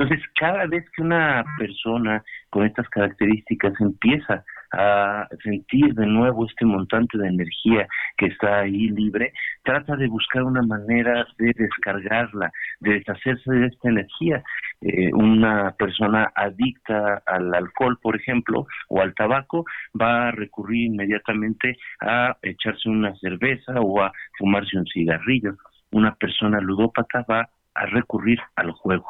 [0.00, 6.64] Entonces, cada vez que una persona con estas características empieza a sentir de nuevo este
[6.64, 12.94] montante de energía que está ahí libre, trata de buscar una manera de descargarla, de
[12.94, 14.42] deshacerse de esta energía.
[14.80, 19.64] Eh, una persona adicta al alcohol, por ejemplo, o al tabaco,
[20.00, 25.56] va a recurrir inmediatamente a echarse una cerveza o a fumarse un cigarrillo.
[25.92, 29.06] Una persona ludópata va a recurrir al juego.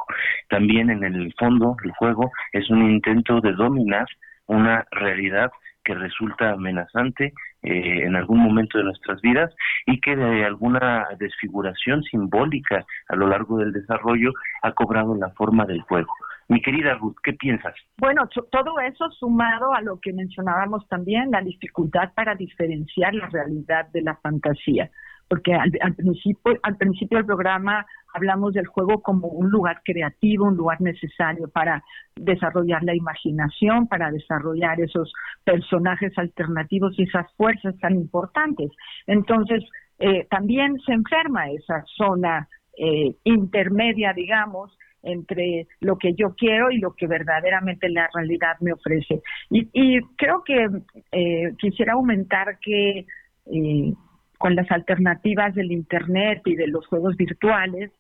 [0.49, 4.07] También en el fondo el juego es un intento de dominar
[4.51, 5.51] una realidad
[5.85, 7.33] que resulta amenazante
[7.63, 9.55] eh, en algún momento de nuestras vidas
[9.87, 14.33] y que de alguna desfiguración simbólica a lo largo del desarrollo
[14.63, 16.13] ha cobrado la forma del juego.
[16.49, 17.75] Mi querida Ruth, ¿qué piensas?
[17.99, 23.87] Bueno, todo eso sumado a lo que mencionábamos también, la dificultad para diferenciar la realidad
[23.93, 24.91] de la fantasía.
[25.31, 30.47] Porque al, al principio, al principio del programa hablamos del juego como un lugar creativo,
[30.47, 31.85] un lugar necesario para
[32.16, 35.12] desarrollar la imaginación, para desarrollar esos
[35.45, 38.71] personajes alternativos y esas fuerzas tan importantes.
[39.07, 39.62] Entonces,
[40.01, 46.79] eh, también se enferma esa zona eh, intermedia, digamos, entre lo que yo quiero y
[46.79, 49.23] lo que verdaderamente la realidad me ofrece.
[49.51, 50.69] Y, y creo que
[51.12, 53.07] eh, quisiera aumentar que
[53.47, 53.95] eh,
[54.40, 57.90] con las alternativas del Internet y de los juegos virtuales,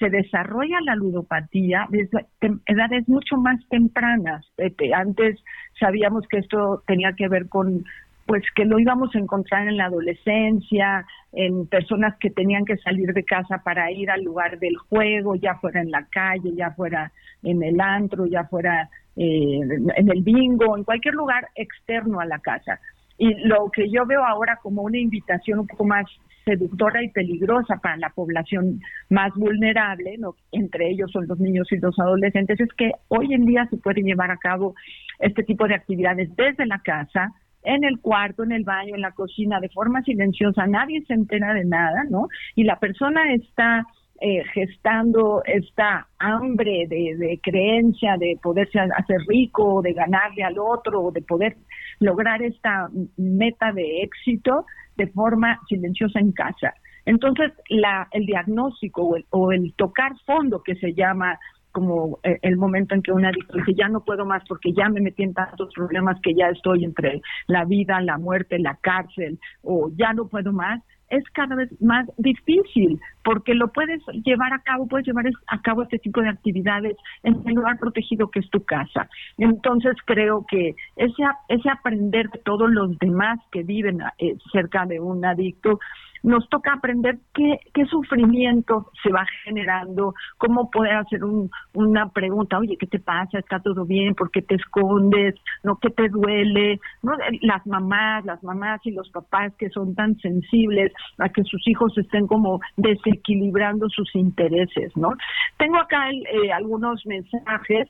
[0.00, 2.26] se desarrolla la ludopatía desde
[2.66, 4.44] edades mucho más tempranas.
[4.92, 5.38] Antes
[5.78, 7.84] sabíamos que esto tenía que ver con
[8.26, 13.12] pues que lo íbamos a encontrar en la adolescencia, en personas que tenían que salir
[13.12, 17.12] de casa para ir al lugar del juego, ya fuera en la calle, ya fuera
[17.44, 22.40] en el antro, ya fuera eh, en el bingo, en cualquier lugar externo a la
[22.40, 22.80] casa.
[23.18, 26.04] Y lo que yo veo ahora como una invitación un poco más
[26.44, 30.36] seductora y peligrosa para la población más vulnerable, ¿no?
[30.52, 34.02] entre ellos son los niños y los adolescentes, es que hoy en día se puede
[34.02, 34.74] llevar a cabo
[35.18, 37.32] este tipo de actividades desde la casa,
[37.64, 41.52] en el cuarto, en el baño, en la cocina, de forma silenciosa, nadie se entera
[41.52, 42.28] de nada, ¿no?
[42.54, 43.84] Y la persona está
[44.20, 51.22] eh, gestando esta hambre de, creencia, de poderse hacer rico, de ganarle al otro, de
[51.22, 51.56] poder
[52.00, 54.64] lograr esta meta de éxito
[54.96, 56.74] de forma silenciosa en casa.
[57.04, 61.38] Entonces, la, el diagnóstico o el, o el tocar fondo que se llama
[61.76, 65.02] como eh, el momento en que una dice ya no puedo más porque ya me
[65.02, 69.90] metí en tantos problemas que ya estoy entre la vida, la muerte, la cárcel o
[69.94, 74.86] ya no puedo más, es cada vez más difícil porque lo puedes llevar a cabo,
[74.86, 78.64] puedes llevar a cabo este tipo de actividades en el lugar protegido que es tu
[78.64, 79.08] casa.
[79.38, 85.00] Entonces creo que ese, ese aprender de todos los demás que viven eh, cerca de
[85.00, 85.80] un adicto
[86.26, 92.76] nos toca aprender qué, sufrimiento se va generando, cómo poder hacer un, una pregunta, oye,
[92.76, 93.38] ¿qué te pasa?
[93.38, 94.14] ¿Está todo bien?
[94.16, 95.36] ¿Por qué te escondes?
[95.62, 95.76] ¿No?
[95.76, 96.80] ¿Qué te duele?
[97.02, 97.12] ¿No?
[97.42, 101.96] Las mamás, las mamás y los papás que son tan sensibles a que sus hijos
[101.96, 105.10] estén como desequilibrando sus intereses, ¿no?
[105.58, 107.88] Tengo acá eh, algunos mensajes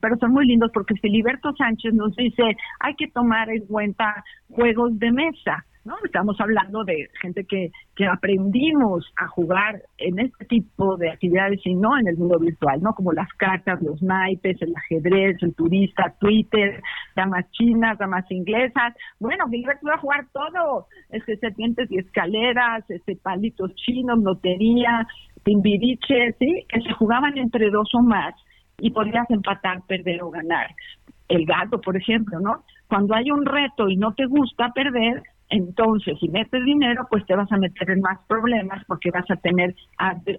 [0.00, 4.96] pero son muy lindos porque Filiberto Sánchez nos dice hay que tomar en cuenta juegos
[4.96, 5.64] de mesa.
[5.88, 5.96] ¿No?
[6.04, 11.74] Estamos hablando de gente que, que aprendimos a jugar en este tipo de actividades y
[11.74, 12.92] no en el mundo virtual, ¿no?
[12.92, 16.82] Como las cartas, los naipes, el ajedrez, el turista, Twitter,
[17.16, 18.94] damas chinas, damas inglesas.
[19.18, 25.06] Bueno, Gilbert a jugar todo, este serpientes y escaleras, este palitos chinos, lotería,
[25.44, 26.66] timbiriche, ¿sí?
[26.68, 28.34] Que se jugaban entre dos o más
[28.78, 30.68] y podrías empatar, perder o ganar.
[31.28, 32.64] El gato, por ejemplo, ¿no?
[32.88, 37.34] Cuando hay un reto y no te gusta perder, entonces, si metes dinero, pues te
[37.34, 39.74] vas a meter en más problemas porque vas a tener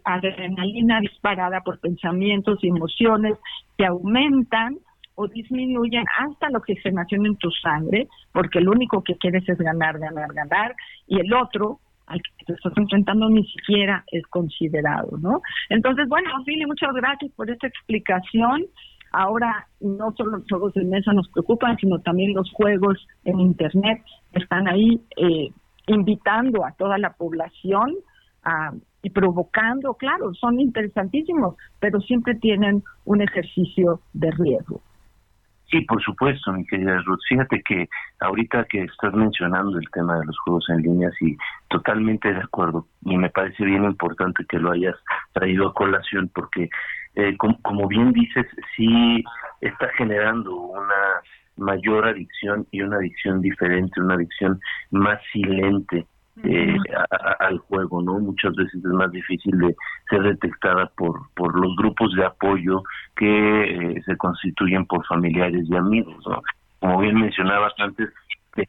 [0.03, 3.33] adrenalina disparada por pensamientos y emociones
[3.77, 4.77] que aumentan
[5.15, 9.99] o disminuyen hasta la oxigenación en tu sangre, porque lo único que quieres es ganar,
[9.99, 10.75] ganar, ganar,
[11.07, 15.41] y el otro al que te estás enfrentando ni siquiera es considerado, ¿no?
[15.69, 18.65] Entonces, bueno, Fili, muchas gracias por esta explicación.
[19.11, 24.03] Ahora no solo los juegos de mesa nos preocupan, sino también los juegos en Internet
[24.33, 25.49] están ahí eh,
[25.87, 27.95] invitando a toda la población
[28.43, 34.81] a, y provocando, claro, son interesantísimos, pero siempre tienen un ejercicio de riesgo.
[35.71, 37.19] Sí, por supuesto, mi querida Ruth.
[37.29, 37.87] Fíjate que
[38.19, 41.37] ahorita que estás mencionando el tema de los juegos en línea, sí,
[41.69, 42.87] totalmente de acuerdo.
[43.05, 44.95] Y me parece bien importante que lo hayas
[45.33, 46.69] traído a colación porque
[47.19, 49.23] eh, como, bien dices, sí
[49.61, 51.21] está generando una
[51.57, 54.59] mayor adicción y una adicción diferente, una adicción
[54.91, 56.05] más silente
[56.43, 56.77] eh,
[57.39, 58.19] al juego, ¿no?
[58.19, 59.75] Muchas veces es más difícil de
[60.09, 62.81] ser detectada por, por los grupos de apoyo
[63.17, 66.41] que eh, se constituyen por familiares y amigos, ¿no?
[66.79, 68.09] Como bien mencionabas antes,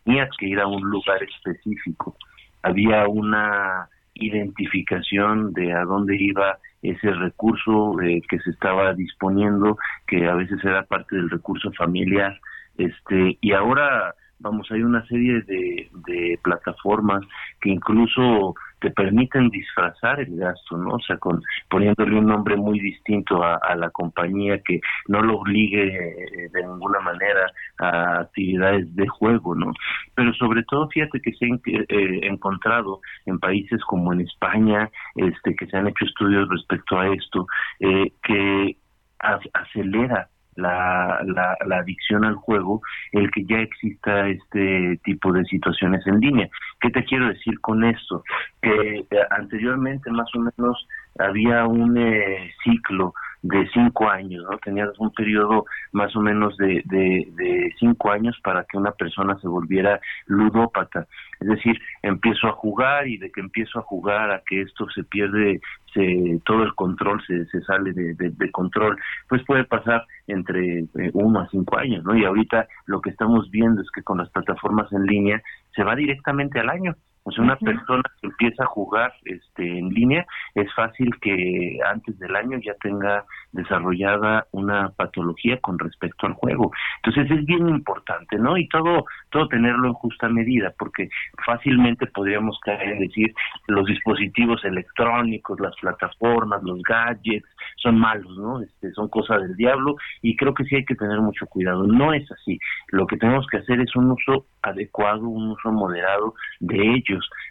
[0.05, 2.17] tenías que ir a un lugar específico,
[2.63, 3.89] había una
[4.21, 10.63] identificación de a dónde iba ese recurso eh, que se estaba disponiendo, que a veces
[10.65, 12.39] era parte del recurso familiar,
[12.79, 17.23] este, y ahora vamos, hay una serie de, de plataformas
[17.61, 20.95] que incluso te permiten disfrazar el gasto, ¿no?
[20.95, 25.87] O sea, con, poniéndole un nombre muy distinto a, la compañía que no lo obligue
[25.87, 27.47] eh, de ninguna manera
[27.79, 29.73] a actividades de juego, ¿no?
[30.15, 35.55] Pero sobre todo, fíjate que se ha eh, encontrado en países como en España, este,
[35.55, 37.47] que se han hecho estudios respecto a esto,
[37.81, 38.77] eh, que
[39.19, 42.83] acelera la, la, la, adicción al juego
[43.13, 46.49] el que ya exista este tipo de situaciones en línea.
[46.81, 48.25] ¿Qué te quiero decir con esto?
[48.61, 50.87] Que eh, anteriormente más o menos
[51.19, 54.59] había un eh, ciclo de cinco años, ¿no?
[54.59, 59.39] Tenías un periodo más o menos de, de, de, cinco años para que una persona
[59.41, 61.07] se volviera ludópata.
[61.41, 65.05] Es decir, empiezo a jugar y de que empiezo a jugar a que esto se
[65.05, 65.61] pierde,
[65.95, 71.11] se, todo el control se, se sale de, de, control, pues puede pasar entre eh,
[71.15, 72.15] uno a cinco años, ¿no?
[72.15, 75.43] Y ahorita lo que estamos viendo es que con las plataformas en línea
[75.75, 76.95] se va directamente al año.
[77.25, 82.19] O sea, una persona que empieza a jugar este, en línea, es fácil que antes
[82.19, 86.73] del año ya tenga desarrollada una patología con respecto al juego.
[87.03, 88.57] Entonces es bien importante, ¿no?
[88.57, 91.09] Y todo, todo tenerlo en justa medida, porque
[91.45, 93.35] fácilmente podríamos caer en decir
[93.67, 98.61] los dispositivos electrónicos, las plataformas, los gadgets, son malos, ¿no?
[98.63, 101.87] Este, son cosas del diablo y creo que sí hay que tener mucho cuidado.
[101.87, 102.59] No es así.
[102.89, 107.10] Lo que tenemos que hacer es un uso adecuado, un uso moderado de ellos,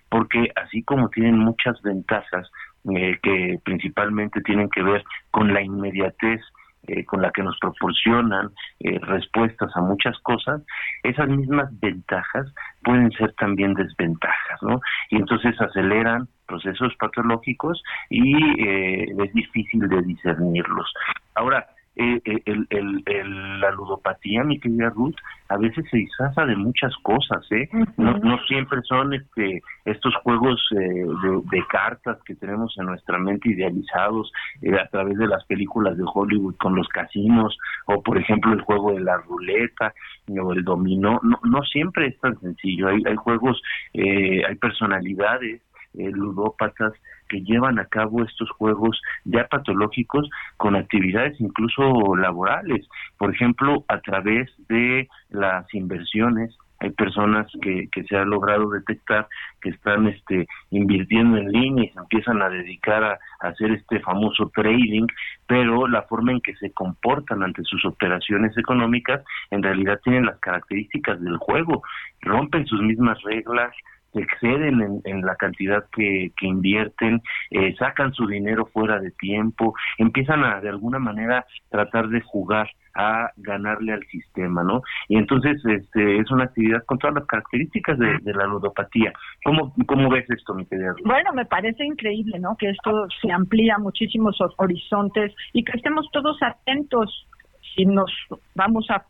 [0.09, 2.49] porque así como tienen muchas ventajas
[2.95, 6.41] eh, que principalmente tienen que ver con la inmediatez
[6.87, 10.61] eh, con la que nos proporcionan eh, respuestas a muchas cosas,
[11.03, 12.47] esas mismas ventajas
[12.83, 14.79] pueden ser también desventajas, ¿no?
[15.09, 20.91] Y entonces aceleran procesos patológicos y eh, es difícil de discernirlos.
[21.35, 21.67] Ahora,
[21.99, 25.15] eh, eh, el, el- el- la ludopatía, mi querida Ruth,
[25.49, 27.67] a veces se disfraza de muchas cosas, ¿eh?
[27.97, 33.17] No, no siempre son este estos juegos eh, de, de cartas que tenemos en nuestra
[33.17, 34.31] mente idealizados
[34.61, 38.61] eh, a través de las películas de Hollywood con los casinos o por ejemplo el
[38.61, 39.93] juego de la ruleta
[40.41, 41.19] o el dominó.
[41.23, 42.87] No, no siempre es tan sencillo.
[42.89, 43.61] Hay, hay juegos,
[43.93, 45.61] eh, hay personalidades
[45.97, 46.93] eh, ludópatas
[47.29, 53.99] que llevan a cabo estos juegos ya patológicos con actividades incluso laborales, por ejemplo, a
[54.01, 56.57] través de las inversiones.
[56.81, 59.27] Hay personas que, se ha logrado detectar
[59.61, 64.49] que están este, invirtiendo en línea y se empiezan a dedicar a hacer este famoso
[64.55, 65.05] trading,
[65.45, 69.21] pero la forma en que se comportan ante sus operaciones económicas
[69.51, 71.83] en realidad tienen las características del juego,
[72.21, 73.75] rompen sus mismas reglas,
[74.13, 79.73] se exceden en, en la cantidad que, invierten, eh, sacan su dinero fuera de tiempo,
[79.97, 84.81] empiezan a de alguna manera tratar de jugar a ganarle al sistema, ¿no?
[85.07, 89.13] Y entonces este, es una actividad con todas las características de, la ludopatía.
[89.43, 90.95] ¿Cómo, ¿Cómo ves esto, mi querida?
[91.05, 92.55] Bueno, me parece increíble, ¿no?
[92.57, 97.27] Que esto se amplía muchísimos hor- horizontes y que estemos todos atentos
[97.75, 98.11] si nos
[98.55, 99.05] vamos a,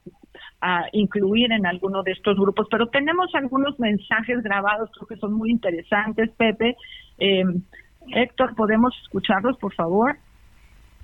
[0.62, 2.68] a incluir en alguno de estos grupos.
[2.70, 6.76] Pero tenemos algunos mensajes grabados, creo que son muy interesantes, Pepe.
[7.18, 7.44] Eh,
[8.14, 10.18] Héctor, ¿podemos escucharlos, por favor?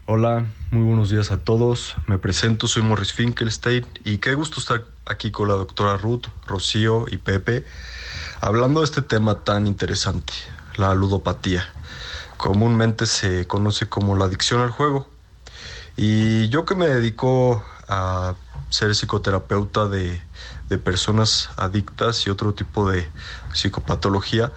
[0.07, 1.95] Hola, muy buenos días a todos.
[2.07, 7.05] Me presento, soy Morris Finkelstein y qué gusto estar aquí con la doctora Ruth, Rocío
[7.09, 7.63] y Pepe,
[8.39, 10.33] hablando de este tema tan interesante,
[10.77, 11.63] la ludopatía.
[12.37, 15.07] Comúnmente se conoce como la adicción al juego.
[15.97, 18.35] Y yo que me dedico a
[18.69, 20.21] ser psicoterapeuta de,
[20.69, 23.07] de personas adictas y otro tipo de
[23.53, 24.51] psicopatología,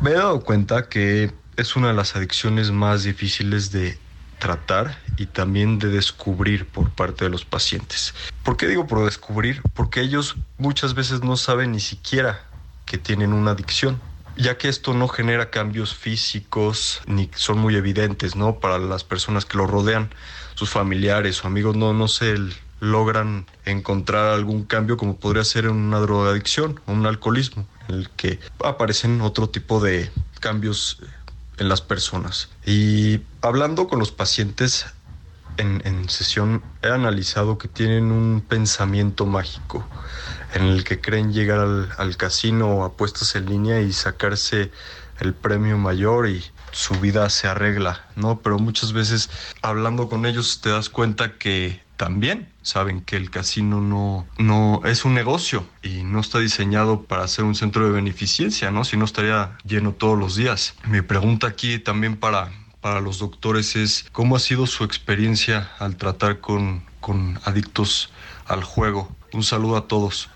[0.00, 3.98] me he dado cuenta que es una de las adicciones más difíciles de
[4.38, 8.14] tratar y también de descubrir por parte de los pacientes.
[8.42, 9.62] ¿Por qué digo por descubrir?
[9.74, 12.44] Porque ellos muchas veces no saben ni siquiera
[12.84, 14.00] que tienen una adicción,
[14.36, 18.60] ya que esto no genera cambios físicos ni son muy evidentes, ¿no?
[18.60, 20.10] Para las personas que lo rodean,
[20.54, 22.36] sus familiares o amigos no, no se
[22.80, 28.10] logran encontrar algún cambio como podría ser en una drogadicción o un alcoholismo, en el
[28.10, 30.10] que aparecen otro tipo de
[30.40, 30.98] cambios
[31.58, 32.50] en las personas.
[32.64, 34.86] Y hablando con los pacientes
[35.56, 39.86] en, en, sesión, he analizado que tienen un pensamiento mágico
[40.52, 44.70] en el que creen llegar al, al casino o apuestas en línea y sacarse
[45.20, 48.40] el premio mayor y su vida se arregla, ¿no?
[48.40, 49.30] Pero muchas veces
[49.62, 55.04] hablando con ellos te das cuenta que también saben que el casino no, no es
[55.04, 58.84] un negocio y no está diseñado para ser un centro de beneficencia, ¿no?
[58.84, 60.74] Si no estaría lleno todos los días.
[60.84, 65.96] Mi pregunta aquí también para, para los doctores es cómo ha sido su experiencia al
[65.96, 68.10] tratar con, con adictos
[68.46, 69.14] al juego.
[69.32, 70.30] Un saludo a todos.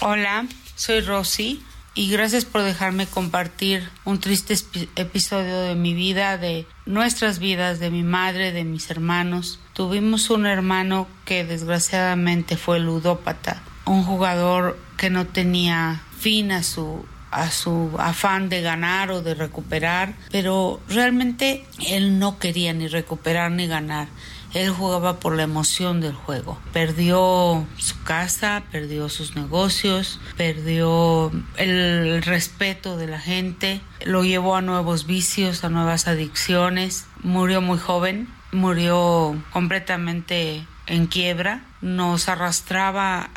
[0.00, 1.62] Hola, soy Rosy
[1.94, 4.54] y gracias por dejarme compartir un triste
[4.94, 9.60] episodio de mi vida, de nuestras vidas, de mi madre, de mis hermanos.
[9.74, 17.04] Tuvimos un hermano que desgraciadamente fue ludópata, un jugador que no tenía fin a su
[17.30, 23.50] a su afán de ganar o de recuperar, pero realmente él no quería ni recuperar
[23.50, 24.08] ni ganar.
[24.54, 26.58] Él jugaba por la emoción del juego.
[26.72, 34.62] Perdió su casa, perdió sus negocios, perdió el respeto de la gente, lo llevó a
[34.62, 37.06] nuevos vicios, a nuevas adicciones.
[37.22, 41.62] Murió muy joven, murió completamente en quiebra.
[41.80, 43.30] Nos arrastraba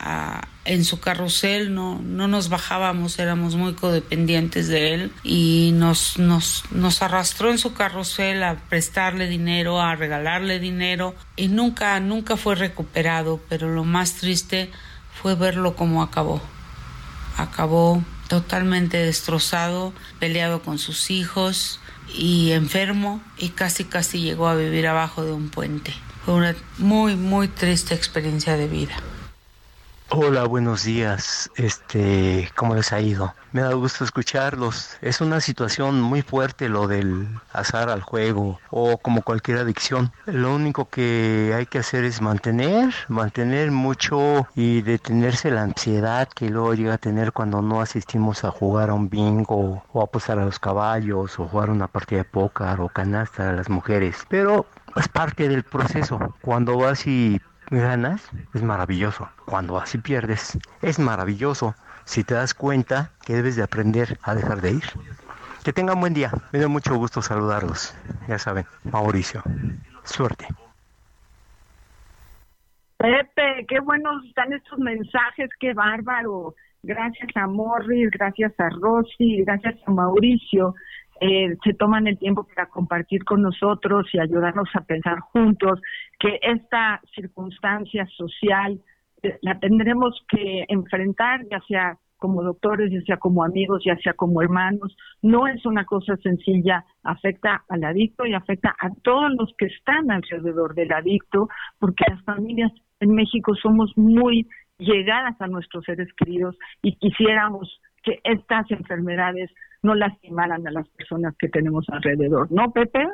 [0.65, 6.63] en su carrusel, no, no nos bajábamos, éramos muy codependientes de él y nos, nos,
[6.71, 12.55] nos arrastró en su carrusel a prestarle dinero, a regalarle dinero y nunca, nunca fue
[12.55, 14.71] recuperado, pero lo más triste
[15.21, 16.41] fue verlo cómo acabó.
[17.37, 21.80] Acabó totalmente destrozado, peleado con sus hijos
[22.15, 25.93] y enfermo y casi casi llegó a vivir abajo de un puente.
[26.25, 28.95] Fue una muy muy triste experiencia de vida.
[30.13, 31.49] Hola, buenos días.
[31.55, 33.33] Este, ¿cómo les ha ido?
[33.53, 34.97] Me da gusto escucharlos.
[34.99, 40.11] Es una situación muy fuerte lo del azar al juego o como cualquier adicción.
[40.25, 46.49] Lo único que hay que hacer es mantener, mantener mucho y detenerse la ansiedad que
[46.49, 50.39] luego llega a tener cuando no asistimos a jugar a un bingo o a apostar
[50.39, 54.17] a los caballos o jugar una partida de póker o canasta a las mujeres.
[54.27, 56.35] Pero es parte del proceso.
[56.41, 57.39] Cuando vas y
[57.79, 59.29] ganas, es maravilloso.
[59.45, 61.75] Cuando así pierdes, es maravilloso.
[62.03, 64.83] Si te das cuenta que debes de aprender a dejar de ir.
[65.63, 66.31] Que tengan buen día.
[66.51, 67.95] Me da mucho gusto saludarlos.
[68.27, 69.43] Ya saben, Mauricio.
[70.03, 70.47] Suerte.
[72.97, 76.53] Pepe, qué buenos están estos mensajes, qué bárbaro.
[76.83, 80.75] Gracias a Morris, gracias a Rosy, gracias a Mauricio.
[81.23, 85.79] Eh, se toman el tiempo para compartir con nosotros y ayudarnos a pensar juntos
[86.19, 88.81] que esta circunstancia social
[89.21, 94.13] eh, la tendremos que enfrentar, ya sea como doctores, ya sea como amigos, ya sea
[94.13, 94.97] como hermanos.
[95.21, 100.09] No es una cosa sencilla, afecta al adicto y afecta a todos los que están
[100.09, 104.47] alrededor del adicto, porque las familias en México somos muy
[104.79, 109.51] llegadas a nuestros seres queridos y quisiéramos que estas enfermedades
[109.83, 113.05] no lastimaran a las personas que tenemos alrededor, ¿no, Pepe?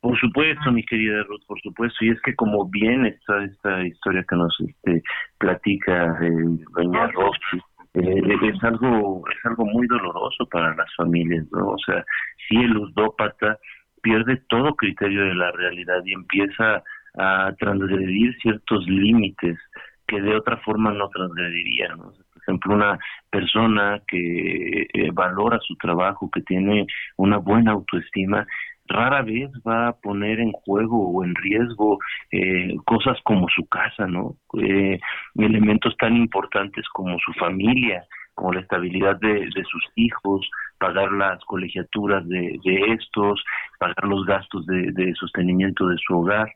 [0.00, 2.04] Por supuesto, mi querida Ruth, por supuesto.
[2.04, 5.02] Y es que como bien está esta historia que nos este,
[5.38, 6.30] platica eh,
[6.76, 7.58] doña Rosy,
[7.94, 8.22] eh,
[8.54, 11.70] es algo es algo muy doloroso para las familias, ¿no?
[11.70, 12.04] O sea,
[12.46, 13.58] si el ludópata
[14.00, 16.82] pierde todo criterio de la realidad y empieza
[17.18, 19.58] a transgredir ciertos límites
[20.06, 22.12] que de otra forma no transgrediría, ¿no?
[22.12, 22.98] Por ejemplo, una
[23.30, 26.86] persona que eh, valora su trabajo, que tiene
[27.16, 28.46] una buena autoestima,
[28.86, 31.98] rara vez va a poner en juego o en riesgo
[32.30, 34.36] eh, cosas como su casa, ¿no?
[34.60, 34.98] Eh,
[35.36, 41.44] elementos tan importantes como su familia, como la estabilidad de, de sus hijos, pagar las
[41.44, 43.42] colegiaturas de, de estos,
[43.78, 46.50] pagar los gastos de, de sostenimiento de su hogar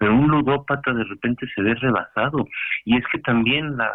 [0.00, 2.48] pero un ludópata de repente se ve rebasado.
[2.86, 3.92] Y es que también la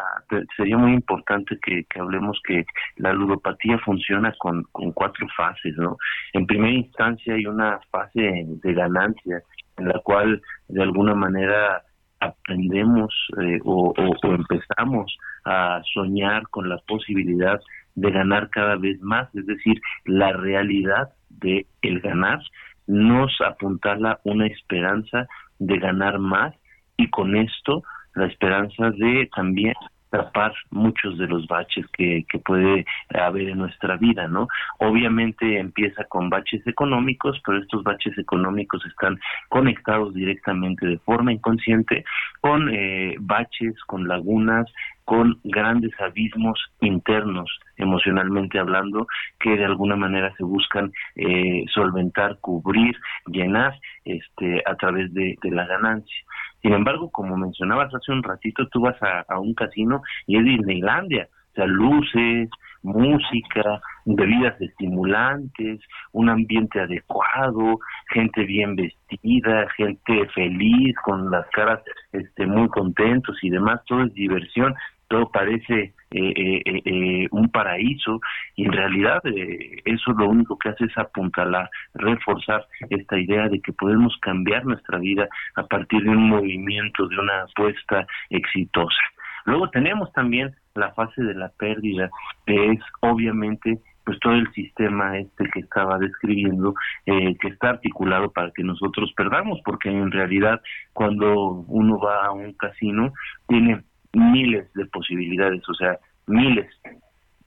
[0.56, 2.64] sería muy importante que, hablemos que
[2.98, 5.98] la ludopatía funciona con, cuatro fases no
[6.34, 9.42] en primera instancia hay una fase de ganancia
[9.78, 11.82] en la cual de alguna manera
[12.20, 17.60] aprendemos eh, o, o, empezamos a soñar con la posibilidad
[17.96, 22.40] de ganar cada vez más es decir la realidad de el ganar
[22.88, 25.28] nos apuntala una esperanza
[25.60, 26.56] de ganar más
[26.98, 27.84] y con esto
[28.14, 29.74] la esperanza de también
[30.16, 34.48] tapar muchos de los baches que, puede haber en nuestra vida, ¿no?
[34.80, 42.06] Obviamente empieza con baches económicos, pero estos baches económicos están conectados directamente de forma inconsciente
[42.40, 44.72] con eh, baches, con lagunas,
[45.06, 49.08] con grandes abismos internos, emocionalmente hablando,
[49.40, 52.96] que de alguna manera se buscan eh, solventar, cubrir,
[53.28, 56.26] llenar este, a través de, de la ganancia.
[56.66, 60.46] Sin embargo, como mencionabas hace un ratito, tú vas a, a un casino y es
[60.46, 62.50] Disneylandia, o sea, luces,
[62.82, 65.80] música, bebidas estimulantes,
[66.12, 67.78] un ambiente adecuado,
[68.10, 74.14] gente bien vestida, gente feliz, con las caras este, muy contentos y demás, todo es
[74.16, 74.74] diversión,
[75.08, 78.20] todo parece eh, eh, eh, eh, un paraíso
[78.56, 83.60] y en realidad eh, eso lo único que hace es apuntalar, reforzar esta idea de
[83.62, 89.02] que podemos cambiar nuestra vida a partir de un movimiento, de una apuesta exitosa.
[89.46, 92.10] Luego tenemos también la fase de la pérdida,
[92.46, 96.76] que es obviamente pues todo el sistema este que estaba describiendo
[97.06, 100.62] eh, que está articulado para que nosotros perdamos porque en realidad
[100.94, 103.14] cuando uno va a un casino
[103.48, 103.82] tiene
[104.16, 105.98] miles de posibilidades o sea
[106.28, 106.68] miles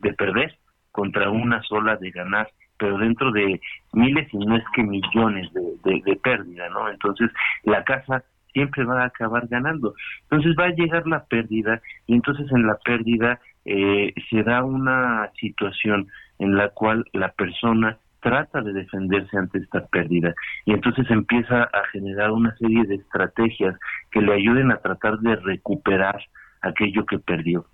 [0.00, 0.56] de perder
[0.92, 2.48] contra una sola de ganar
[2.78, 3.60] pero dentro de
[3.92, 7.30] miles y no es que millones de, de, pérdida no entonces
[7.64, 9.94] la casa siempre va a acabar ganando.
[10.22, 15.30] Entonces va a llegar la pérdida y entonces en la pérdida eh, se da una
[15.38, 16.08] situación
[16.38, 21.84] en la cual la persona trata de defenderse ante esta pérdida y entonces empieza a
[21.92, 23.76] generar una serie de estrategias
[24.10, 26.18] que le ayuden a tratar de recuperar
[26.62, 27.66] aquello que perdió.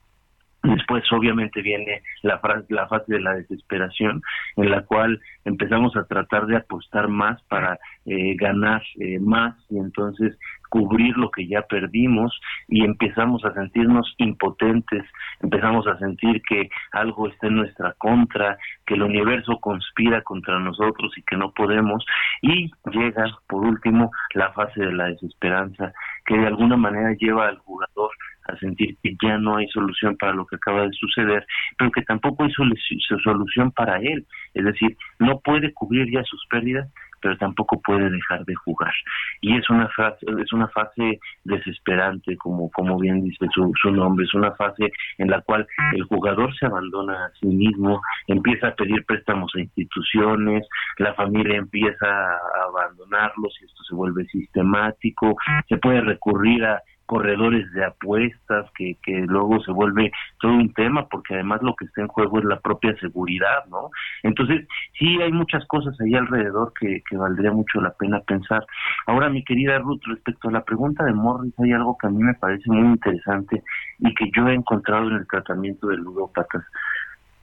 [0.64, 4.22] Después, obviamente, viene la, fase de la desesperación,
[4.57, 9.76] en la cual empezamos a tratar de apostar más para eh, ganar eh, más y
[9.76, 10.39] entonces
[10.70, 15.05] cubrir lo que ya perdimos y empezamos a sentirnos impotentes,
[15.41, 18.57] empezamos a sentir que algo está en nuestra contra,
[18.87, 22.07] que el universo conspira contra nosotros y que no podemos.
[22.41, 25.93] Y llega, por último, la fase de la desesperanza,
[26.24, 28.11] que de alguna manera lleva al jugador
[28.45, 31.47] a sentir que ya no hay solución para lo que acaba de suceder,
[31.78, 34.26] pero que tampoco hay solución para él.
[34.55, 36.88] Es decir, no puede cubrir ya sus pérdidas,
[37.24, 38.92] pero tampoco puede dejar de jugar.
[39.40, 44.26] Y es una fase, es una fase desesperante, como, como bien dice su, su nombre,
[44.26, 48.74] es una fase en la cual el jugador se abandona a sí mismo, empieza a
[48.74, 50.68] pedir préstamos a instituciones,
[50.99, 52.38] la familia empieza a
[52.68, 55.34] abandonarlos y esto se vuelve sistemático,
[55.66, 61.09] se puede recurrir a corredores de apuestas que, que luego se vuelve todo un tema
[61.09, 63.90] porque además lo que está en juego es la propia seguridad, ¿no?
[64.22, 64.66] Entonces,
[64.98, 68.64] sí hay muchas cosas ahí alrededor que, que valdría mucho la pena pensar.
[69.07, 72.22] Ahora, mi querida Ruth, respecto a la pregunta de Morris, hay algo que a mí
[72.22, 73.62] me parece muy interesante
[73.98, 76.64] y que yo he encontrado en el tratamiento de ludópatas.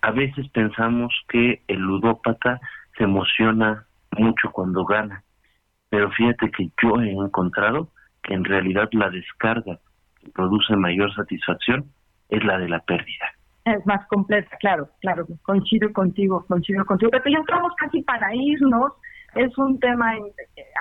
[0.01, 2.59] A veces pensamos que el ludópata
[2.97, 3.86] se emociona
[4.18, 5.24] mucho cuando gana,
[5.89, 7.89] pero fíjate que yo he encontrado
[8.24, 9.80] que en realidad la descarga
[10.19, 11.86] que produce mayor satisfacción
[12.30, 13.26] es la de la pérdida.
[13.65, 17.11] Es más completa, claro, claro, coincido contigo, coincido contigo.
[17.11, 18.93] Pero ya estamos casi para irnos.
[19.36, 20.22] Es un tema eh,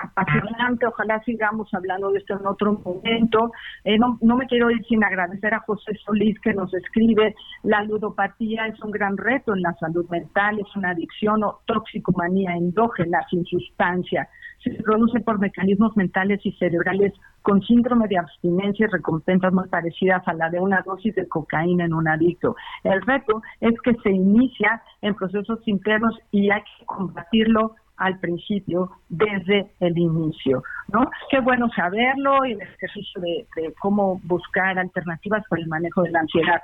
[0.03, 3.51] apasionante, ojalá sigamos hablando de esto en otro momento.
[3.85, 7.33] Eh, no, no me quiero ir sin agradecer a José Solís que nos escribe,
[7.63, 12.55] la ludopatía es un gran reto en la salud mental, es una adicción o toxicomanía
[12.55, 14.27] endógena sin sustancia.
[14.63, 20.27] Se produce por mecanismos mentales y cerebrales con síndrome de abstinencia y recompensas muy parecidas
[20.27, 22.55] a la de una dosis de cocaína en un adicto.
[22.83, 28.89] El reto es que se inicia en procesos internos y hay que combatirlo al principio,
[29.09, 31.09] desde el inicio, ¿no?
[31.29, 36.09] Qué bueno saberlo y el ejercicio de, de cómo buscar alternativas para el manejo de
[36.09, 36.59] la ansiedad.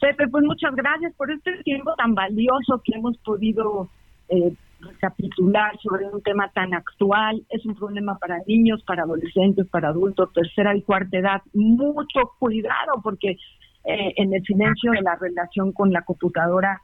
[0.00, 3.88] Pepe, pues muchas gracias por este tiempo tan valioso que hemos podido
[4.28, 7.40] eh, recapitular sobre un tema tan actual.
[7.48, 11.42] Es un problema para niños, para adolescentes, para adultos, tercera y cuarta edad.
[11.54, 13.36] Mucho cuidado porque
[13.84, 16.80] eh, en el silencio de la relación con la computadora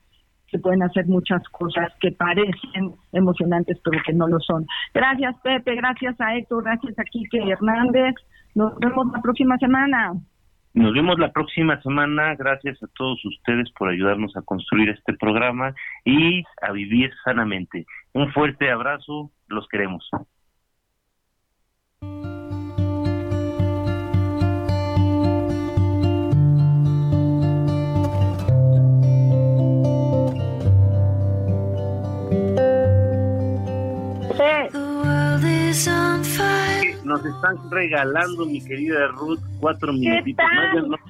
[0.51, 4.67] se pueden hacer muchas cosas que parecen emocionantes pero que no lo son.
[4.95, 8.15] Gracias Pepe, gracias a Héctor, gracias a Quique Hernández.
[8.55, 10.15] Nos vemos la próxima semana.
[10.75, 12.35] Nos vemos la próxima semana.
[12.37, 15.75] Gracias a todos ustedes por ayudarnos a construir este programa
[16.05, 17.87] y a vivir sanamente.
[18.13, 19.31] Un fuerte abrazo.
[19.49, 20.09] Los queremos.
[37.19, 40.75] Nos están regalando, mi querida Ruth, cuatro minutitos más.
[40.75, 41.01] Ya nos,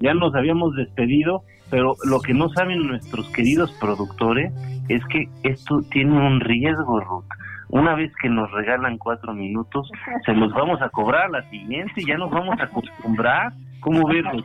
[0.00, 4.52] ya nos habíamos despedido, pero lo que no saben nuestros queridos productores
[4.88, 7.24] es que esto tiene un riesgo, Ruth.
[7.68, 9.88] Una vez que nos regalan cuatro minutos,
[10.26, 13.52] se los vamos a cobrar a la siguiente y ya nos vamos a acostumbrar.
[13.80, 14.44] ¿Cómo Ruth?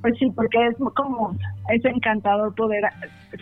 [0.00, 1.36] Pues sí, porque es como,
[1.68, 2.84] es encantador poder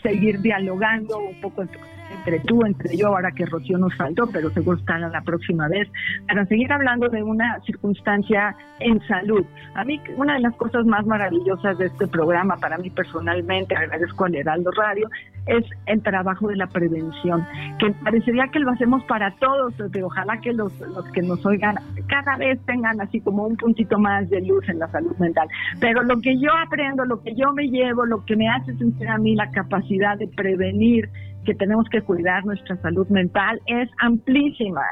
[0.03, 4.79] seguir dialogando un poco entre, tú, entre yo, ahora que Rocío nos faltó, pero seguro
[4.79, 5.89] estará la próxima vez,
[6.27, 9.45] para seguir hablando de una circunstancia en salud.
[9.75, 14.25] A mí, una de las cosas más maravillosas de este programa, para mí personalmente, agradezco
[14.25, 15.09] al Heraldo Radio,
[15.47, 17.47] es el trabajo de la prevención,
[17.79, 21.77] que parecería que lo hacemos para todos, pero ojalá que los, los que nos oigan
[22.07, 25.49] cada vez tengan así como un puntito más de luz en la salud mental.
[25.81, 29.09] Pero lo que yo aprendo, lo que yo me llevo, lo que me hace sentir
[29.09, 31.09] a mí la capacidad de prevenir
[31.45, 34.83] que tenemos que cuidar nuestra salud mental es amplísima.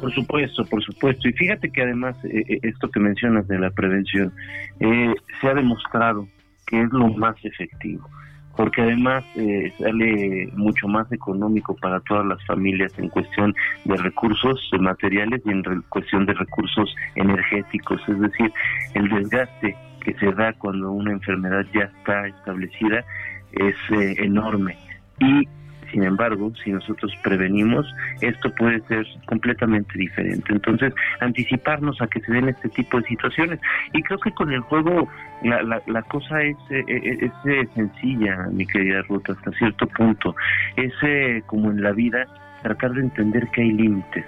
[0.00, 1.28] Por supuesto, por supuesto.
[1.28, 4.32] Y fíjate que además eh, eh, esto que mencionas de la prevención
[4.80, 6.28] eh, se ha demostrado
[6.66, 8.08] que es lo más efectivo,
[8.56, 13.54] porque además eh, sale mucho más económico para todas las familias en cuestión
[13.84, 18.52] de recursos materiales y en cuestión de recursos energéticos, es decir,
[18.94, 23.04] el desgaste que se da cuando una enfermedad ya está establecida
[23.52, 24.76] es eh, enorme.
[25.18, 25.48] Y
[25.96, 27.86] sin embargo, si nosotros prevenimos,
[28.20, 30.52] esto puede ser completamente diferente.
[30.52, 33.58] Entonces, anticiparnos a que se den este tipo de situaciones.
[33.94, 35.08] Y creo que con el juego
[35.42, 39.86] la, la, la cosa es, eh, eh, es eh, sencilla, mi querida Ruth, hasta cierto
[39.86, 40.36] punto.
[40.76, 42.26] Es eh, como en la vida,
[42.62, 44.26] tratar de entender que hay límites,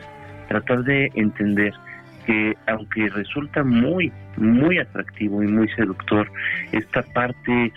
[0.49, 1.75] tratar de entender
[2.25, 6.31] que aunque resulta muy, muy atractivo y muy seductor,
[6.73, 7.75] esta parte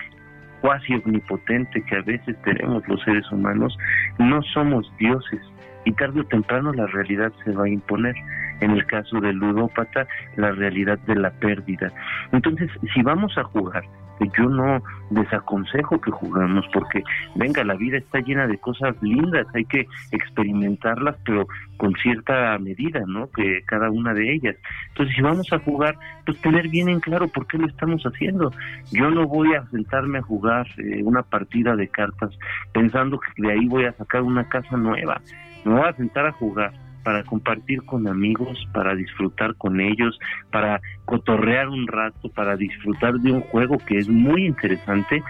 [0.61, 3.77] cuasi omnipotente que a veces tenemos los seres humanos,
[4.19, 5.41] no somos dioses
[5.85, 8.15] y tarde o temprano la realidad se va a imponer.
[8.61, 11.91] En el caso del ludópata, la realidad de la pérdida.
[12.31, 13.83] Entonces, si vamos a jugar,
[14.29, 17.03] yo no desaconsejo que juguemos porque,
[17.35, 21.47] venga, la vida está llena de cosas lindas, hay que experimentarlas, pero
[21.77, 23.29] con cierta medida, ¿no?
[23.31, 24.55] Que cada una de ellas.
[24.89, 28.51] Entonces, si vamos a jugar, pues tener bien en claro por qué lo estamos haciendo.
[28.91, 32.31] Yo no voy a sentarme a jugar eh, una partida de cartas
[32.73, 35.21] pensando que de ahí voy a sacar una casa nueva.
[35.65, 36.71] Me voy a sentar a jugar
[37.03, 40.19] para compartir con amigos, para disfrutar con ellos,
[40.51, 45.23] para cotorrear un rato, para disfrutar de un juego que es muy interesante,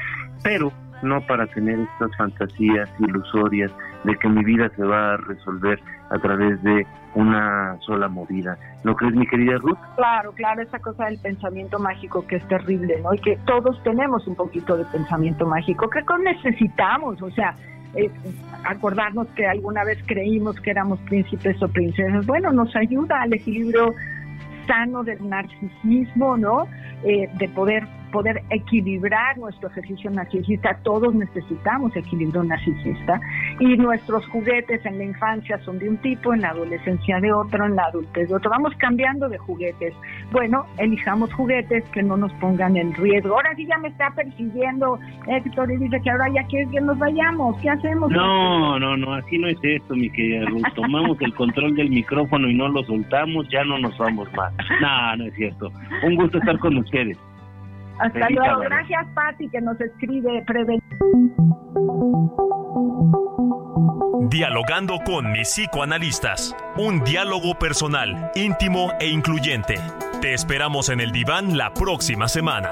[0.44, 0.72] pero
[1.04, 3.72] no para tener estas fantasías ilusorias
[4.04, 8.58] de que mi vida se va a resolver a través de una sola movida.
[8.84, 9.78] ¿No crees, mi querida Ruth?
[9.96, 13.14] Claro, claro, esa cosa del pensamiento mágico que es terrible, ¿no?
[13.14, 17.56] Y que todos tenemos un poquito de pensamiento mágico, que necesitamos, o sea,
[17.96, 18.10] eh,
[18.64, 23.94] acordarnos que alguna vez creímos que éramos príncipes o princesas, bueno, nos ayuda al equilibrio
[24.68, 26.68] sano del narcisismo, ¿no?
[27.04, 30.78] Eh, de poder poder equilibrar nuestro ejercicio narcisista.
[30.84, 33.20] Todos necesitamos equilibrio narcisista
[33.60, 37.66] y nuestros juguetes en la infancia son de un tipo, en la adolescencia de otro,
[37.66, 38.50] en la adultez de otro.
[38.50, 39.94] Vamos cambiando de juguetes.
[40.32, 43.36] Bueno, elijamos juguetes que no nos pongan en riesgo.
[43.36, 46.98] Ahora sí ya me está persiguiendo Héctor y dice que ahora ya quiere que nos
[46.98, 47.58] vayamos.
[47.62, 48.12] ¿Qué hacemos?
[48.12, 50.64] No, no, no, así no es esto, mi querida Ruth.
[50.76, 54.54] Tomamos el control del micrófono y no lo soltamos, ya no nos vamos más.
[54.82, 55.72] No, no es cierto.
[56.04, 57.18] Un gusto estar con ustedes.
[58.02, 58.62] Hasta Feliz luego.
[58.62, 60.44] Gracias, Pati, que nos escribe.
[60.48, 60.82] Preven
[64.28, 66.56] Dialogando con mis psicoanalistas.
[66.78, 69.76] Un diálogo personal, íntimo e incluyente.
[70.20, 72.72] Te esperamos en el diván la próxima semana.